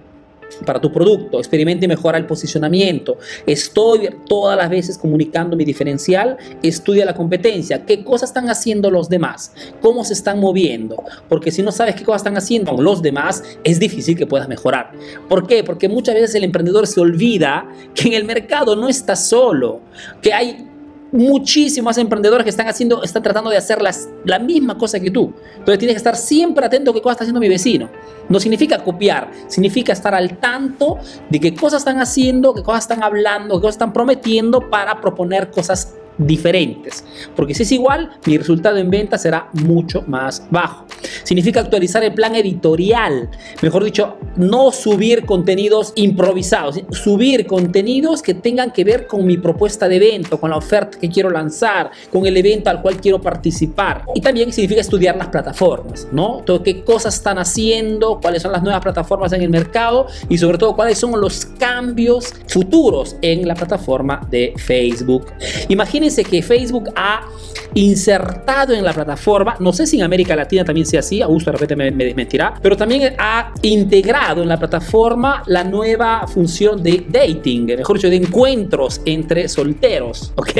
para 0.65 0.79
tu 0.79 0.91
producto, 0.91 1.39
experimenta 1.39 1.85
y 1.85 1.87
mejora 1.87 2.17
el 2.17 2.25
posicionamiento. 2.25 3.17
Estoy 3.45 4.09
todas 4.27 4.57
las 4.57 4.69
veces 4.69 4.97
comunicando 4.97 5.55
mi 5.55 5.65
diferencial, 5.65 6.37
estudia 6.63 7.05
la 7.05 7.13
competencia, 7.13 7.85
qué 7.85 8.03
cosas 8.03 8.29
están 8.29 8.49
haciendo 8.49 8.91
los 8.91 9.09
demás, 9.09 9.53
cómo 9.81 10.03
se 10.03 10.13
están 10.13 10.39
moviendo, 10.39 11.03
porque 11.27 11.51
si 11.51 11.61
no 11.61 11.71
sabes 11.71 11.95
qué 11.95 12.03
cosas 12.03 12.21
están 12.21 12.37
haciendo 12.37 12.73
los 12.81 13.01
demás, 13.01 13.43
es 13.63 13.79
difícil 13.79 14.17
que 14.17 14.25
puedas 14.25 14.47
mejorar. 14.47 14.91
¿Por 15.27 15.47
qué? 15.47 15.63
Porque 15.63 15.89
muchas 15.89 16.15
veces 16.15 16.35
el 16.35 16.43
emprendedor 16.43 16.87
se 16.87 16.99
olvida 16.99 17.69
que 17.93 18.09
en 18.09 18.13
el 18.13 18.25
mercado 18.25 18.75
no 18.75 18.87
está 18.87 19.15
solo, 19.15 19.81
que 20.21 20.33
hay 20.33 20.65
muchísimos 21.11 21.97
emprendedores 21.97 22.43
que 22.43 22.49
están 22.49 22.67
haciendo, 22.67 23.03
están 23.03 23.23
tratando 23.23 23.49
de 23.49 23.57
hacer 23.57 23.81
las, 23.81 24.09
la 24.25 24.39
misma 24.39 24.77
cosa 24.77 24.99
que 24.99 25.11
tú. 25.11 25.33
Entonces 25.51 25.79
tienes 25.79 25.95
que 25.95 25.97
estar 25.97 26.15
siempre 26.15 26.65
atento 26.65 26.91
a 26.91 26.93
qué 26.93 27.01
cosa 27.01 27.13
está 27.13 27.23
haciendo 27.23 27.39
mi 27.39 27.49
vecino. 27.49 27.89
No 28.27 28.39
significa 28.39 28.83
copiar, 28.83 29.29
significa 29.47 29.93
estar 29.93 30.13
al 30.13 30.37
tanto 30.37 30.99
de 31.29 31.39
qué 31.39 31.53
cosas 31.55 31.81
están 31.81 31.99
haciendo, 31.99 32.53
qué 32.53 32.63
cosas 32.63 32.83
están 32.83 33.03
hablando, 33.03 33.55
qué 33.55 33.61
cosas 33.61 33.75
están 33.75 33.93
prometiendo 33.93 34.69
para 34.69 35.01
proponer 35.01 35.49
cosas 35.51 35.95
diferentes. 36.19 37.03
Porque 37.35 37.55
si 37.55 37.63
es 37.63 37.71
igual, 37.71 38.11
mi 38.25 38.37
resultado 38.37 38.77
en 38.77 38.91
venta 38.91 39.17
será 39.17 39.49
mucho 39.53 40.03
más 40.05 40.45
bajo. 40.51 40.85
Significa 41.23 41.61
actualizar 41.61 42.03
el 42.03 42.13
plan 42.13 42.35
editorial. 42.35 43.29
Mejor 43.61 43.83
dicho, 43.83 44.17
no 44.35 44.71
subir 44.71 45.25
contenidos 45.25 45.93
improvisados, 45.95 46.81
subir 46.91 47.47
contenidos 47.47 48.21
que 48.21 48.33
tengan 48.33 48.71
que 48.71 48.83
ver 48.83 49.07
con 49.07 49.25
mi 49.25 49.37
propuesta 49.37 49.87
de 49.87 49.95
evento, 49.95 50.39
con 50.39 50.49
la 50.49 50.57
oferta 50.57 50.99
que 50.99 51.09
quiero 51.09 51.29
lanzar, 51.29 51.91
con 52.11 52.25
el 52.25 52.35
evento 52.37 52.69
al 52.69 52.81
cual 52.81 52.97
quiero 52.97 53.21
participar. 53.21 54.03
Y 54.13 54.21
también 54.21 54.51
significa 54.51 54.81
estudiar 54.81 55.15
las 55.15 55.27
plataformas, 55.27 56.07
¿no? 56.11 56.41
Todo 56.45 56.61
qué 56.61 56.83
cosas 56.83 57.15
están 57.15 57.37
haciendo, 57.37 58.19
cuáles 58.21 58.41
son 58.41 58.51
las 58.51 58.61
nuevas 58.61 58.81
plataformas 58.81 59.31
en 59.33 59.41
el 59.41 59.49
mercado 59.49 60.07
y 60.27 60.37
sobre 60.37 60.57
todo 60.57 60.75
cuáles 60.75 60.97
son 60.97 61.19
los 61.19 61.45
cambios 61.45 62.33
futuros 62.47 63.15
en 63.21 63.47
la 63.47 63.55
plataforma 63.55 64.21
de 64.29 64.53
Facebook. 64.57 65.27
Imagínense 65.69 66.08
que 66.17 66.41
Facebook 66.41 66.89
ha 66.95 67.27
insertado 67.73 68.73
en 68.73 68.83
la 68.83 68.93
plataforma, 68.93 69.55
no 69.59 69.71
sé 69.71 69.85
si 69.85 69.97
en 69.97 70.03
América 70.03 70.35
Latina 70.35 70.65
también 70.65 70.85
sea 70.85 71.01
así, 71.01 71.21
Augusto 71.21 71.51
de 71.51 71.57
repente 71.57 71.75
me, 71.75 71.91
me 71.91 72.05
desmentirá, 72.05 72.55
pero 72.61 72.75
también 72.75 73.13
ha 73.17 73.53
integrado 73.61 74.41
en 74.41 74.49
la 74.49 74.57
plataforma 74.57 75.43
la 75.45 75.63
nueva 75.63 76.25
función 76.27 76.81
de 76.81 77.05
dating, 77.07 77.65
mejor 77.65 77.97
dicho, 77.97 78.09
de 78.09 78.15
encuentros 78.15 79.01
entre 79.05 79.47
solteros, 79.47 80.33
¿ok? 80.35 80.51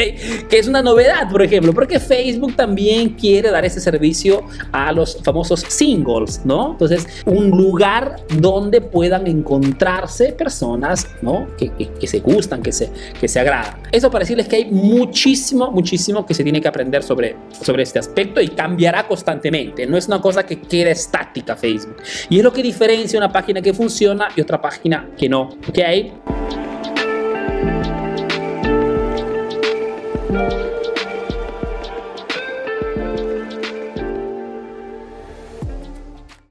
Que 0.50 0.60
es 0.60 0.68
una 0.68 0.82
novedad, 0.82 1.30
por 1.32 1.42
ejemplo, 1.42 1.74
porque 1.74 2.00
Facebook 2.00 2.56
también 2.56 3.10
quiere 3.10 3.50
dar 3.50 3.66
ese 3.66 3.80
servicio 3.80 4.44
a 4.72 4.92
los 4.92 5.18
famosos 5.24 5.62
singles, 5.68 6.42
¿no? 6.46 6.72
Entonces, 6.72 7.08
un 7.26 7.50
lugar 7.50 8.18
donde 8.38 8.82
puedan 8.82 9.28
encontrarse 9.28 10.32
personas, 10.34 11.08
¿no? 11.22 11.48
Que, 11.58 11.72
se 12.08 12.20
gustan, 12.20 12.62
que 12.62 12.72
se, 12.72 12.90
que 13.20 13.28
se 13.28 13.40
agradan. 13.40 13.76
Eso 13.92 14.10
para 14.10 14.24
decirles 14.24 14.48
que 14.48 14.58
hay 14.58 14.66
muchísimos 14.66 15.39
muchísimo, 15.40 15.72
muchísimo 15.72 16.26
que 16.26 16.34
se 16.34 16.44
tiene 16.44 16.60
que 16.60 16.68
aprender 16.68 17.02
sobre, 17.04 17.36
sobre 17.62 17.84
este 17.84 18.00
aspecto 18.00 18.42
y 18.42 18.50
cambiará 18.50 19.08
constantemente. 19.08 19.86
No 19.86 19.98
es 19.98 20.08
una 20.08 20.22
cosa 20.22 20.46
que 20.46 20.60
quede 20.60 20.92
estática 20.92 21.56
Facebook. 21.56 21.98
Y 22.30 22.40
es 22.40 22.44
lo 22.44 22.52
que 22.52 22.62
diferencia 22.62 23.18
una 23.18 23.32
página 23.32 23.62
que 23.62 23.74
funciona 23.74 24.30
y 24.36 24.42
otra 24.42 24.62
página 24.62 25.10
que 25.18 25.30
no. 25.30 25.50
¿Ok? 25.68 25.80